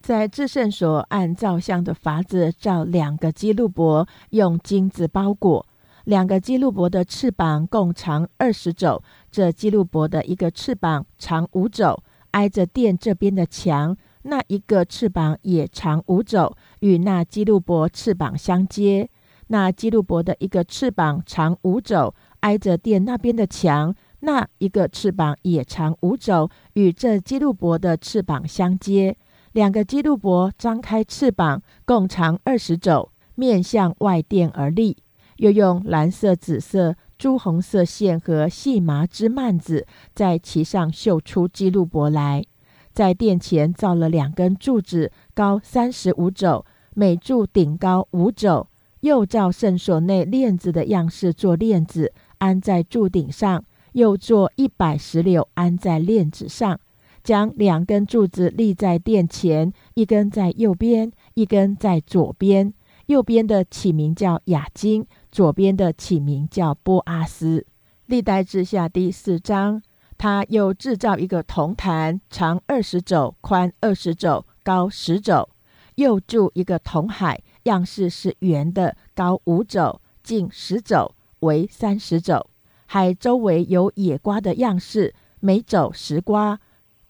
[0.00, 5.64] 在至圣所按照相的法子造两个基路伯，用金子包裹。
[6.08, 19.10] 两个基路伯的翅膀共长二十肘，这基路伯的一个翅膀长五肘，挨着殿这边的墙，那一个翅膀也长五肘，与那基路伯翅膀相接。
[19.48, 29.14] 那基路伯的一个翅膀长五肘，挨着殿那边的墙；那一个翅膀也长五肘，与这基路伯的翅膀相接。
[29.52, 34.96] 两个基路伯张开翅膀，共长二十肘，面向外殿而立。
[35.38, 42.44] 又用蓝色、紫色、朱红色线和细麻织幔子，在其上绣出基路伯来。
[42.92, 46.64] 在殿前造了两根柱子，高三十五肘，
[46.94, 48.68] 每柱顶高五肘。
[49.00, 53.60] 又照圣所内链子的样式做链子，安在柱顶上；
[53.92, 56.80] 又做一百石榴，安在链子上。
[57.22, 62.74] 将两根柱子立在殿前，一根在右边，一根在左边。
[63.06, 67.66] 右边的起名叫雅金，左边的起名叫波阿斯。
[68.06, 69.82] 历代志下第四章，
[70.16, 75.48] 他又制造一个铜坛，长二十肘，宽二十肘，高十肘。
[75.96, 77.42] 又铸一个铜海。
[77.64, 82.48] 样式是圆的，高五肘，径十肘，为三十肘。
[82.86, 86.58] 海周围有野瓜的样式，每肘十瓜，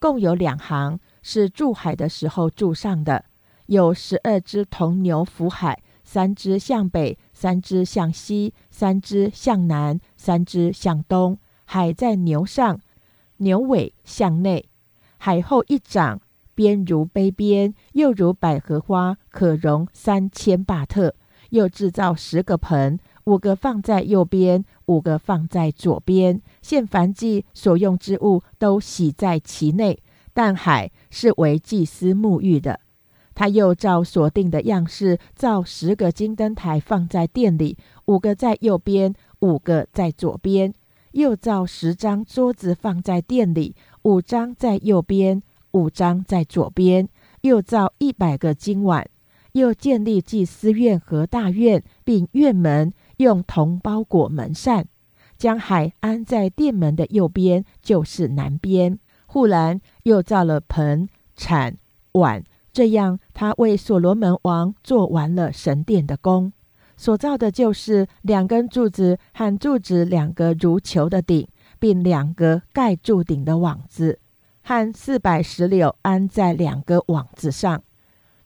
[0.01, 3.27] 共有两行，是筑海的时候筑上的。
[3.67, 11.39] 有十二只铜牛浮海，三只向北，三只向西，三只向南，三只向东。
[11.67, 12.81] 海在牛上，
[13.37, 14.69] 牛尾向内，
[15.19, 16.21] 海后一掌。
[16.57, 21.15] 边如杯边，又如百合花，可容三千巴特。
[21.51, 26.43] 又制造十个盆，五个放在右边，五个放在左边。
[26.61, 30.03] 现凡祭所用之物都洗在其内。
[30.33, 32.81] 但海是为祭司沐浴的。
[33.39, 40.75] 他又照所定的样式造十个金灯台，放在店里，五个在右边，五个在左边。
[41.13, 45.41] 又造十张桌子放在店里，五张在右边。
[45.71, 47.09] 五张在左边，
[47.43, 49.09] 又造一百个金碗，
[49.53, 54.89] 又建立祭司院和大院，并院门用铜包裹门扇。
[55.37, 58.99] 将海安在殿门的右边，就是南边。
[59.27, 61.77] 护栏又造了盆、铲、
[62.13, 62.43] 碗，
[62.73, 66.53] 这样他为所罗门王做完了神殿的工。
[66.97, 71.47] 所造的就是两根柱子和柱子两个如球的顶，
[71.79, 74.19] 并两个盖柱顶的网子，
[74.63, 77.83] 和四百石榴安在两个网子上。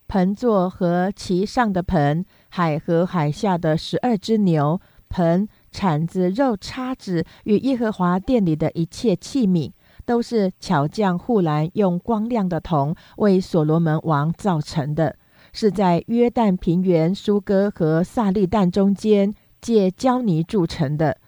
[0.06, 9.72] 盆座和其上的盆，海和海下的十二只牛，盆、铲子、肉叉子与耶和华殿里的一切器皿，
[10.04, 15.16] 都是巧匠护栏用光亮的铜为所罗门王造成的。
[15.52, 21.18] 是在约旦平原苏哥和萨利旦中间借胶泥铸成的。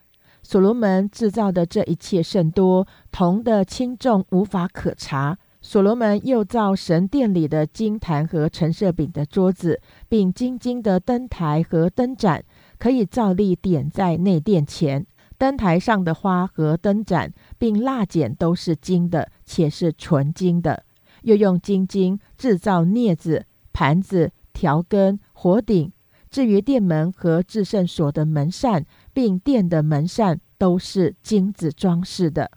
[0.43, 5.37] 所罗门制造的这一切甚多，铜的轻重无法可查。
[5.61, 12.45] 所罗门又造神殿里的金坛和陈设饼的桌子，并金金的灯台和灯盏，
[12.79, 15.07] 可以照例点在内殿前。
[15.45, 20.85] 灯台上的花和灯盏，并蜡剪都是金的，且是纯金的。
[21.21, 23.45] 又用金金制造镊子。
[23.71, 25.93] 盘子、条羹、火鼎，
[26.31, 32.51] 至于殿门和至圣所的门扇，并殿的门扇，都是金子装饰的。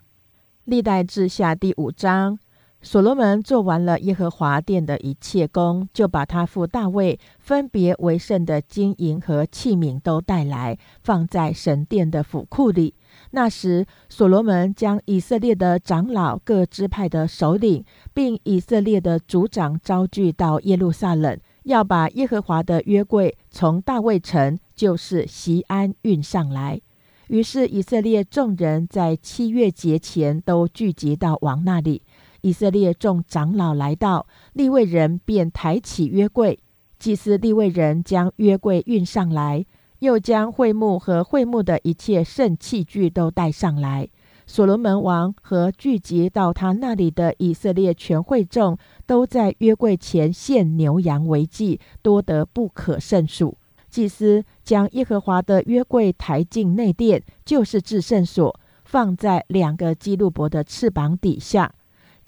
[0.64, 2.38] 历代志下第五章。
[2.80, 12.94] 所罗门做完了耶和华殿的一切工，就把他父大卫分别为圣的金银和器皿都带来，放在神殿的府库里。
[13.32, 26.80] 那时，所罗门将以色列的长老、各支派的首领，并以色列的族长招聚到耶路撒冷，要把耶和华的约柜从大卫城，就是西安运上来。
[27.26, 32.00] 于是，以色列众人在七月节前都聚集到王那里。
[32.40, 36.58] 以色列众长老来到，利未人便抬起约柜，
[36.98, 39.64] 祭司利未人将约柜运上来，
[39.98, 44.08] 又将会幕和会幕的一切圣器具都带上来。
[44.46, 53.58] 所罗门王和聚集到他那里的以色列全会众，都在约柜前献牛羊为祭，多得不可胜数。
[53.90, 61.74] 祭司将耶和华的约柜抬进内殿，就是至圣所，放在两个基路伯的翅膀底下。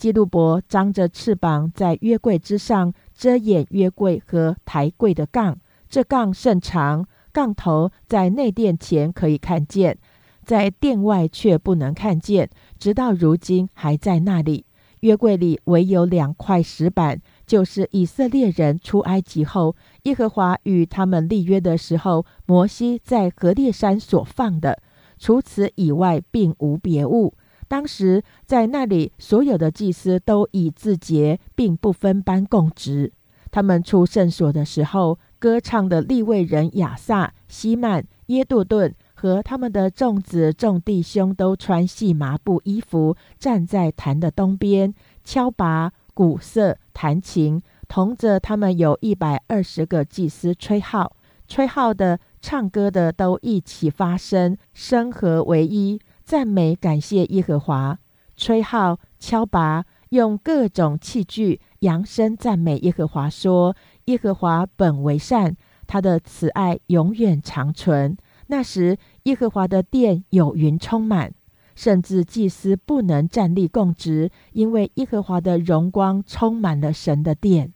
[0.01, 5.59] 基路伯张着翅膀在约柜之上，遮掩约柜和抬柜的杠。
[5.91, 9.99] 这杠甚长，杠头在内殿前可以看见，
[10.43, 12.49] 在殿外却不能看见。
[12.79, 14.65] 直到如今还在那里。
[15.01, 24.83] 约柜里唯有两块石板，就是以色列人出埃及后，耶和华与他们立约的时候，摩西在何烈山所放的。
[25.19, 27.35] 除此以外，并无别物。
[27.71, 33.13] 当时在那里，所有的祭司都以自节，并不分班供职。
[33.53, 44.93] 他们出圣所的时候，歌唱的立位人亚萨、希曼、耶杜顿和他们的众子众弟兄都穿细麻布衣服，站在坛的东边，
[45.23, 47.63] 敲拔、鼓瑟、弹琴。
[47.87, 51.17] 同着他们有一百二十个祭司吹号，
[51.47, 56.01] 吹号的、唱歌的都一起发声，声合为一。
[56.31, 57.99] 赞美感谢耶和华，
[58.37, 63.75] 吹号敲拔，用各种器具扬声赞美耶和华，说：
[64.05, 65.57] 耶和华本为善，
[65.89, 68.17] 他的慈爱永远长存。
[68.47, 71.35] 那时，耶和华的殿有云充满，
[71.75, 77.75] 甚至祭司不能站立供职，因为耶和华的荣光充满了神的殿。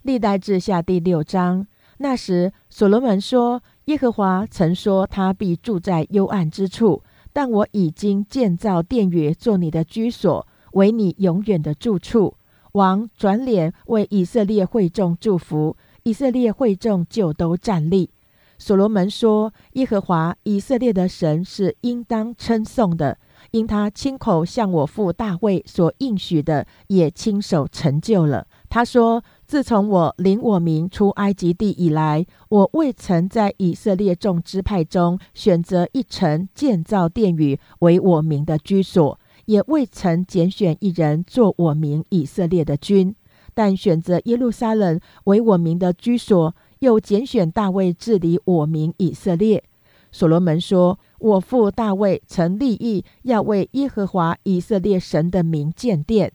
[0.00, 1.66] 历代志下第六章。
[1.98, 3.62] 那时，所罗门说。
[3.86, 7.02] 耶和华曾说，他必住在幽暗之处，
[7.34, 12.34] 但我已经建造殿宇，做你的居所，为你永远的住处。
[12.72, 18.08] 王转脸为以色列会众祝福，以色列会众就都站立。
[18.56, 23.18] 所罗门说：“耶和华以色列的神是应当称颂的，
[23.50, 29.22] 因他亲口向我父大卫所应许的，也亲手成就了。”他说。
[29.54, 43.14] 自从我领我民出埃及地以来，我未曾在以色列众支派中选择一城建造殿宇为我民的居所，也未曾拣选一人做我民以色列的君。
[43.54, 49.62] 但选择耶路撒冷为我民的居所，又拣选大卫治理我民以色列。
[50.10, 56.32] 所罗门说：“我父大卫曾立意要为耶和华以色列神的名建殿。”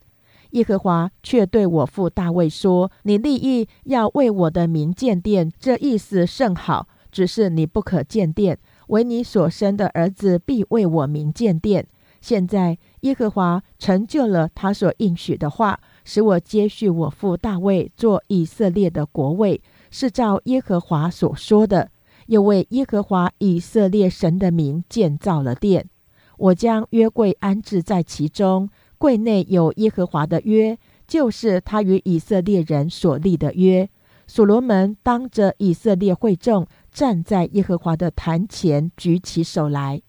[0.51, 6.87] 耶和华却对我父大卫说：“你立意要为我的名建殿，这意思甚好。
[7.11, 11.87] 只是你不可建殿，为你所生的儿子必为我名建殿。
[12.21, 21.89] 现在耶和华成就了他所应许的话，使我接续我父大卫做以色列的国位，是照耶和华所说的。
[22.27, 25.89] 又为耶和华以色列神的名建造了殿。
[26.37, 28.69] 我将约柜安置在其中，
[28.99, 30.77] 柜内有耶和华的约，
[31.07, 33.89] 就是他与以色列人所立的约。
[34.27, 40.03] 所罗门当着以色列会众，站在耶和华的坛前，举起手来。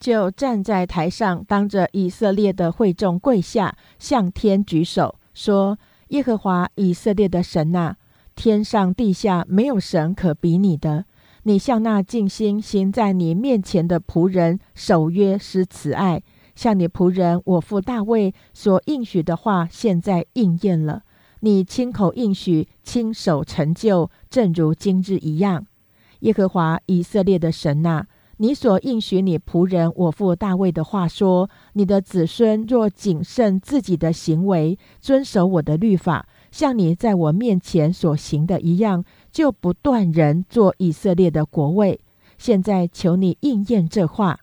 [0.00, 5.78] 就站在台上，当着以色列的会众跪下，向天举手，说
[6.08, 7.94] ：“耶和华以色列的神呐，
[8.34, 11.04] 天上地下没有神可比你的。
[11.44, 16.22] 你向那尽心行在你面前的仆人守约施慈爱，
[16.62, 21.02] 向你仆人我父大卫所应许的话，现在应验了。
[21.40, 25.66] 你亲口应许，亲手成就，正如今日一样。
[26.20, 28.06] 耶和华以色列的神呐。”
[28.38, 42.00] 你所应许你仆人我父大卫的话说：你的子孙若谨慎自己的行为，遵守我的律法，像你在我面前所行的一样，就不断人做以色列的国位。
[42.38, 44.38] 现在求你应验这话，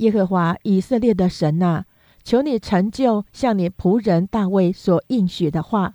[0.00, 1.84] 耶和华以色列的神呐，
[2.24, 5.94] 求你成就向你仆人大卫所应许的话。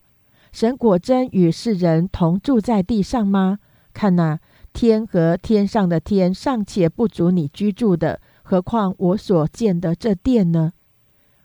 [0.51, 3.59] 神果真与世人同住在地上吗？
[3.93, 4.39] 看哪。
[4.73, 10.73] 天和天上的天尚且不足你居住的，何况我所建的这殿呢？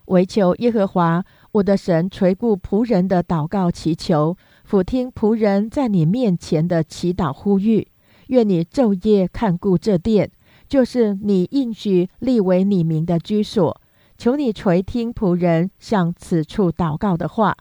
[0.07, 7.87] 唯求耶和华我的神垂顾仆人的祷告祈求，俯听仆人在你面前的祈祷呼吁。
[8.27, 10.29] 愿你昼夜看顾这殿，
[10.71, 13.81] 就是你应许立为你名的居所。
[14.16, 17.57] 求你垂听仆人向此处祷告的话。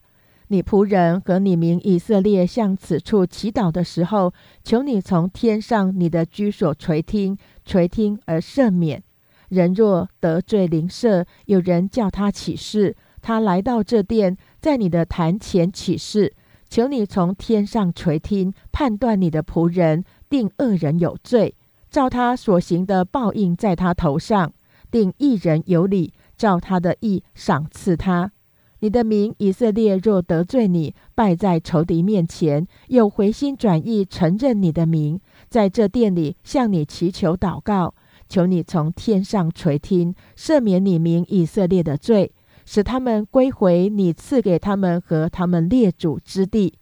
[0.49, 4.32] 你仆人和你民以色列向此处祈祷的时候，
[4.64, 7.36] 求你从天上你的居所垂听，
[7.66, 9.01] 垂听而赦免。
[9.49, 16.36] 人若得罪邻舍，有人叫他起誓，他来到这殿，在你的坛前起誓，
[16.70, 21.55] 求你从天上垂听，判断你的仆人，定恶人有罪，
[21.89, 24.51] 照他所行的报应在他头上；
[24.91, 28.31] 定一人有理，照他的意赏赐他。
[28.81, 35.19] 你的名以色列若得罪你，败在仇敌面前，又回心转意承认你的名，
[35.49, 37.93] 在这殿里向你祈求祷告，
[38.29, 42.31] 求你从天上垂听，赦免你名以色列的罪，
[42.65, 46.75] 使他们归回你赐给他们和他们列祖之地。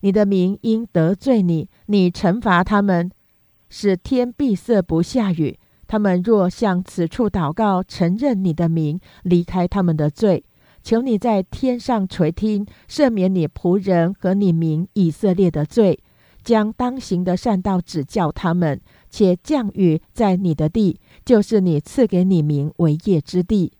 [0.00, 3.10] 你的名因得罪你，你惩罚他们，
[3.74, 5.58] 使天闭塞不下雨。
[5.86, 10.44] 他们若向此处祷告，承认你的名，离开他们的罪。
[10.82, 15.98] 求你在天上垂听，赦免你仆人和你民以色列的罪，
[16.44, 23.72] 将当行的善道指教他们，且降雨在你的地，就是你赐给你民为业之地。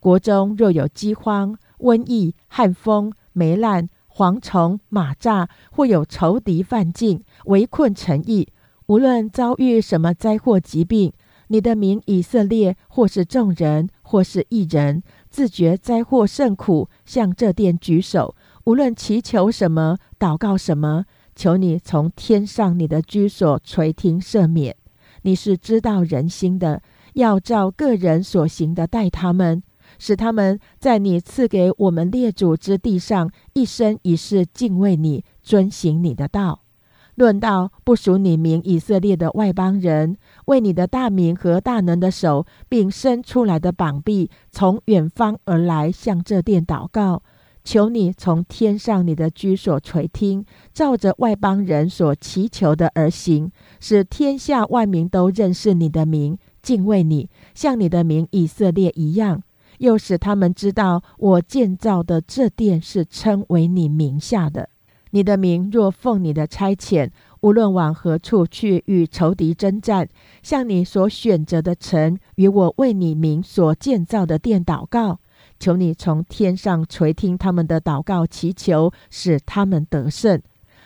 [0.00, 8.48] 国中若有饥荒、瘟疫、旱风、霉烂、蝗虫、马蚱，或有仇敌犯境，围困城邑，
[8.86, 11.10] 无论遭遇什么灾祸疾病，
[11.48, 15.02] 你的民以色列，或是众人，或是一人。
[15.30, 24.76] 自觉灾祸甚苦，向这殿举手，无论祈求什么，祷告什么，求你从天上你的居所垂听赦免。
[25.22, 26.82] 你是知道人心的，
[27.14, 29.62] 要照个人所行的待他们，
[29.98, 36.63] 使他们在你赐给我们列祖之地上，一生一世敬畏你，遵行你的道。
[37.16, 47.22] 论到不属你名以色列的外邦人，为你的大名和大能的手，并伸出来的膀臂，从远方而来，向这殿祷告，
[47.62, 59.42] 求你从天上你的居所垂听，照着外邦人所祈求的而行，使天下万民都认识你的名，敬畏你，像你的名以色列一样，
[59.78, 64.70] 又使他们知道我建造的这殿是称为你名下的。
[65.14, 67.08] 你的名若奉你的差遣，
[67.40, 70.08] 无论往何处去与仇敌征战，
[70.42, 75.20] 向你所选择的城与我为你名所建造的殿祷告，
[75.60, 80.42] 求你从天上垂听他们的祷告祈求，使他们得胜。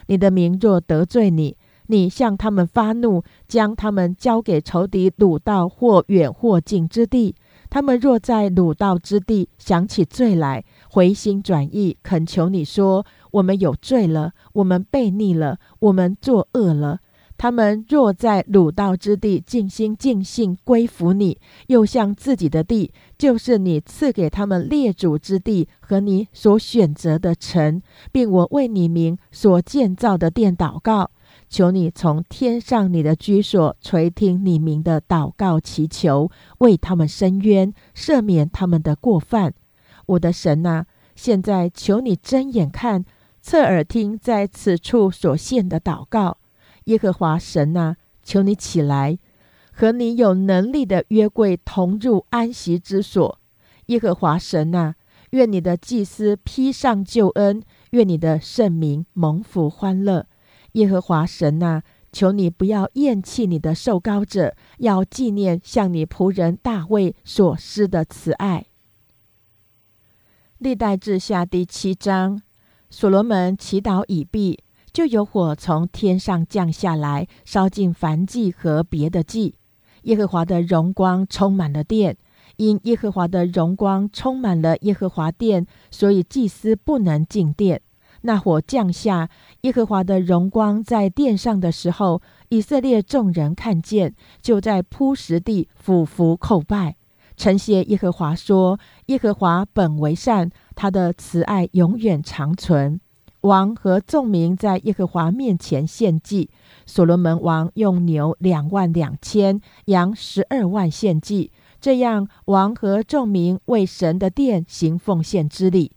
[0.09, 1.57] 你的名若得罪你，
[1.87, 7.35] 你向他们发怒，将他们交给仇敌掳到或远或近之地。
[7.71, 10.65] 他们若在掳道之地想起罪来，
[10.99, 13.07] 回心转意，恳求你说。
[13.31, 16.99] 我们有罪了，我们悖逆了，我们作恶了。
[17.37, 21.39] 他们若在鲁道之地尽心尽性归服你，
[21.69, 27.81] 又向自己的地，就是你赐给他们列祖之地和你所选择的城，
[28.11, 31.13] 并我为你名所建造的殿祷告，
[31.49, 36.29] 求你从天上你的居所垂听你名的祷告祈求，
[36.59, 39.55] 为他们伸冤，赦免他们的过犯。
[40.09, 43.05] 我的神啊，现在求你睁眼看。
[43.41, 46.39] 侧耳听，在此处所献的祷告，
[46.85, 49.17] 耶和华神啊，求你起来，
[49.73, 53.39] 和你有能力的约柜同入安息之所。
[53.87, 54.97] 耶和华神啊，
[55.31, 60.27] 愿你的祭司披上救恩，愿你的圣名蒙福欢乐。
[60.73, 61.83] 耶和华神啊，
[62.13, 68.67] 求你不要厌弃你的受膏者，要纪念向你仆人大卫所施的慈爱。
[70.59, 72.43] 历代志下第七章，
[72.91, 74.59] 所罗门祈祷已毕，
[74.93, 79.55] 就有火从天上降下来，烧尽燔祭和别的祭。
[80.03, 82.17] 耶和华的荣光充满了殿。
[82.57, 87.81] 因耶和华的荣光充满了耶和华殿，所以祭司不能进殿。
[88.23, 89.31] 那火降下，
[89.61, 96.97] 耶和华的荣光在殿上的时候，以色列众人看见，就在铺石地俯伏叩拜，
[97.39, 103.01] 称谢耶和华说：“耶和华本为善，他的慈爱永远长存。”
[103.43, 106.51] 王和众民在耶和华面前献祭。
[106.85, 111.53] 所罗门王用牛两万两千，羊十二万献祭。
[111.81, 115.93] 这样，王和众民为神的殿行奉献之礼，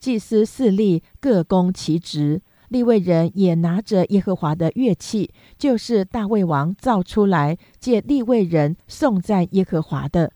[0.00, 2.40] 祭司四立各攻其职，
[2.70, 10.32] 立位人也拿着耶和华的乐器，就是大卫王造出来借立位人颂赞耶和华的。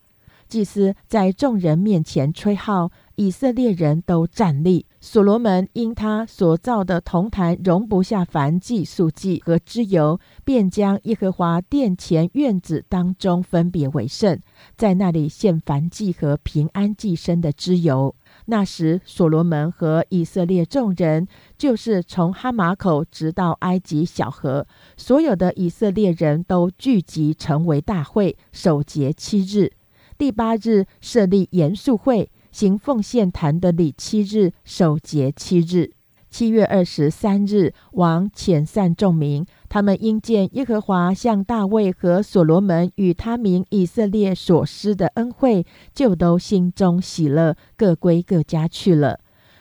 [0.51, 2.91] 祭司在众人面前吹号。
[3.17, 4.87] 以色列人都站立。
[4.99, 14.41] 所罗门因他所造的铜坛容不下燔祭、素祭和脂油，便将耶和华殿前院子当中分别为圣，
[14.75, 18.17] 在那里献燔祭和平安祭牲的脂油。
[18.47, 21.29] 那时，所罗门和以色列众人，
[21.59, 29.73] 就是从哈马口直到埃及小河，所有的以色列人都聚集成为大会，守节七日。
[30.21, 32.31] 第八日设立严肃会。
[32.53, 35.93] 行奉献坛的礼七日，守节七日。
[36.29, 45.65] 七月二十三日，王遣散众民，他们因见耶和华向大卫和所罗门与他民以色列所施的恩惠，
[45.95, 49.21] 就都心中喜乐，各归各家去了。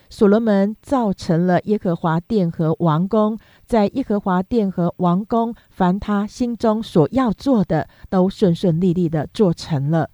[0.10, 10.10] 所罗门造成了耶和华殿和王宫，在耶和华殿和王宫，凡他心中所要做的，都顺顺利利的做成了。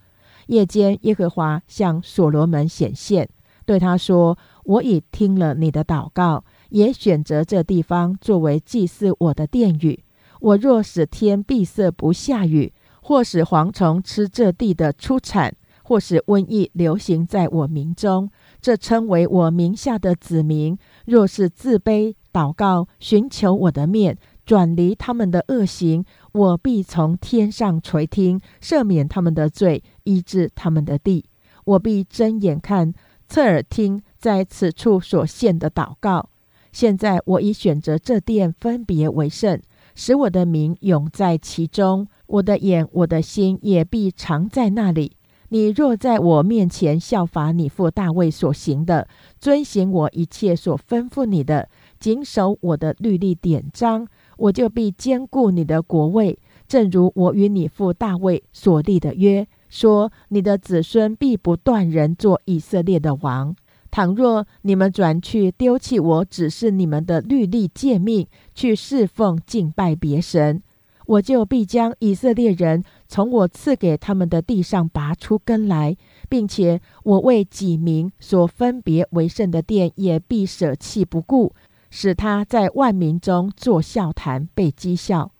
[0.46, 3.28] 夜间，耶和华向所罗门显现，
[3.64, 10.04] 对他说：“我已听了你的祷告，也选择这地方作为祭祀我的殿宇。
[10.40, 18.30] 我若使天闭塞不下雨，或使蝗虫吃这地的出产，或使瘟疫流行在我民中，
[18.60, 24.16] 这称为我名下的子民，若是自卑祷告，寻求我的面。”
[24.46, 31.24] 转离他们的恶行，我必从天上垂听，赦免他们的罪，医治他们的地。
[31.64, 32.94] 我必睁眼看，
[33.28, 36.30] 侧耳听，在此处所献的祷告。
[36.70, 39.60] 现在我已选择这殿，分别为圣，
[39.96, 42.06] 使我的名永在其中。
[42.26, 45.16] 我的眼，我的心也必常在那里。
[45.48, 49.08] 你若在我面前效法你父大卫所行的，
[49.40, 51.68] 遵行我一切所吩咐你的，
[51.98, 54.06] 谨守我的律例典章。
[54.36, 63.54] 我就必兼顾你的国位，正如我与你父大卫所立的约，说你的子孙必不断人做以色列的王。
[63.90, 70.62] 倘若你们转去丢弃我指示你们的律例诫命，去侍奉敬拜别神，
[71.06, 75.96] 我就必将以色列人从我赐给他们的地上拔出根来，
[76.28, 81.54] 并且我为己民所分别为圣的殿也必舍弃不顾。
[81.90, 85.32] 使他在万民中作笑谈，被讥笑。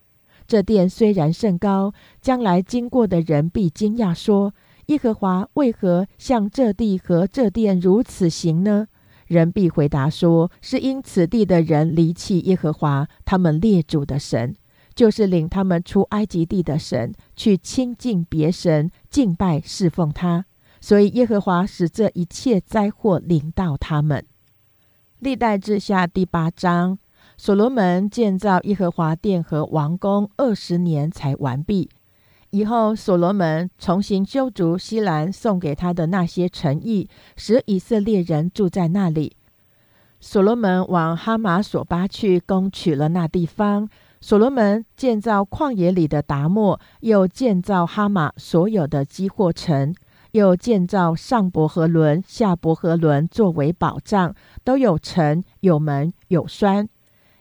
[0.46, 4.54] 这殿虽然甚高，将来经过的人必惊讶说
[4.86, 8.86] ：“耶和华为何向这地和这殿如此行呢？”
[9.26, 14.54] 人必回答说：“是因此地的人离弃耶和华他们列祖的神，
[14.94, 20.44] 就是领他们出埃及地的神，去亲近别神，敬拜侍奉他。
[20.80, 24.24] 所以耶和华使这一切灾祸领到他们。”
[25.20, 26.98] 历代志下第八章，
[27.38, 31.88] 所罗门建造耶和华殿和王宫二十年才完毕。
[32.50, 39.34] 以后，所罗门重新修筑西兰送给他的那些城邑，使以色列人住在那里。
[40.20, 43.88] 所罗门往哈马索巴去攻取了那地方。
[44.20, 49.94] 所罗门建造旷野里的达莫，又建造哈马所有的基货城。
[50.36, 56.86] 又建造上伯和伦、下伯和伦作为保障，都有城、有门、有栓。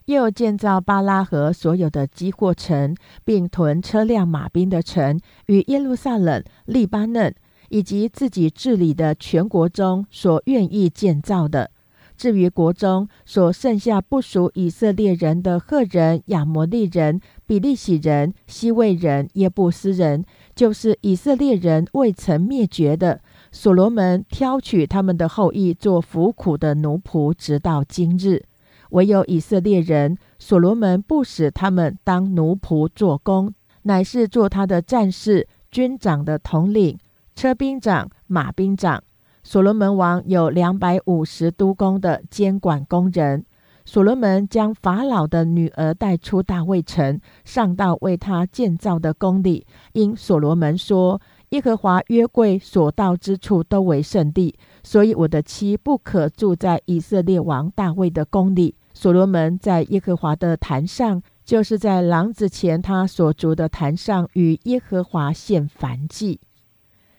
[0.06, 7.36] 又建造巴拉河所有的基货城，并屯车辆马兵的城，与耶路撒冷、利巴嫩
[7.68, 11.72] 以及自己治理的全国中所愿意建造的。
[12.16, 20.24] 至于国中所剩下不属以色列人的赫人、亚摩利人、比利洗人、西魏人、耶布斯人，
[20.56, 23.22] 就是以色列人未曾灭绝的。
[23.51, 28.43] 所罗门挑取他们的后裔做服苦的奴仆，直到今日。
[28.91, 33.53] 唯有以色列人，所罗门不使他们当奴仆做工，
[33.84, 36.97] 乃是做他的战士、军长的统领、
[37.36, 39.03] 车兵长、马兵长。
[39.43, 43.45] 所罗门王有两百五十督工的监管工人。
[43.86, 66.40] 所罗门将法老的女儿带出大卫城，上到为他建造的宫里，因所罗门说：“耶和华约柜所到之处都为圣地，所以我的妻不可住在以色列王大卫的宫里。”所罗门在耶和华的坛上，就是在廊子前他所筑的坛上，与耶和华献燔祭。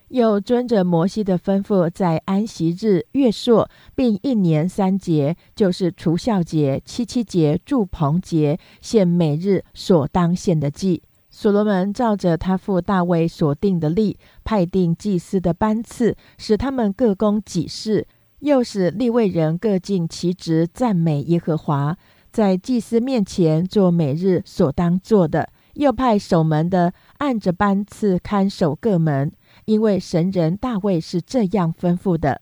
[0.09, 11.03] 又遵着摩西的吩咐，在安息日、月朔，并一年三节，就是除孝节、七七节、祝棚节，献每日所当献的祭。
[11.29, 18.07] 所罗门照着他父大卫所定的例，派定祭司的班次，使他们各供己事。
[18.41, 21.97] 又使立位人各尽其职，赞美耶和华，
[22.31, 25.49] 在祭司面前做每日所当做的。
[25.75, 29.31] 又派守门的按着班次看守各门，
[29.67, 32.41] 因为神人大卫是这样吩咐的。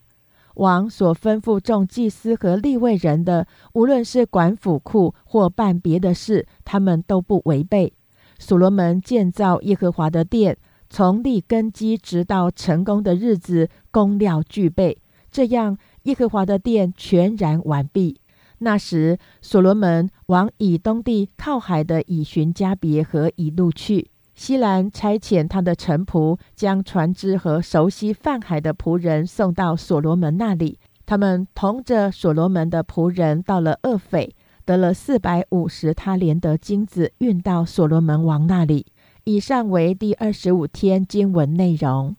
[0.55, 7.91] 王所吩咐众祭司和立位人的，无论是管府库或办别的事，他们都不违背。
[8.39, 10.57] 所罗门建造耶和华的殿，
[10.89, 14.97] 从立根基直到成功的日子，工料具备。
[15.29, 18.21] 这样，耶和华的殿全然完毕。
[18.59, 24.09] 那时，所罗门往以东地靠海的以寻加别河以路去。
[24.35, 30.77] 西兰差遣他的臣仆，将船只和熟悉泛海的仆人送到所罗门那里。
[31.05, 38.87] 他们同着所罗门的仆人到了厄斐，得了四百五十他连的金子，运到所罗门王那里。
[39.23, 42.15] 以上为第二十五天经文内容。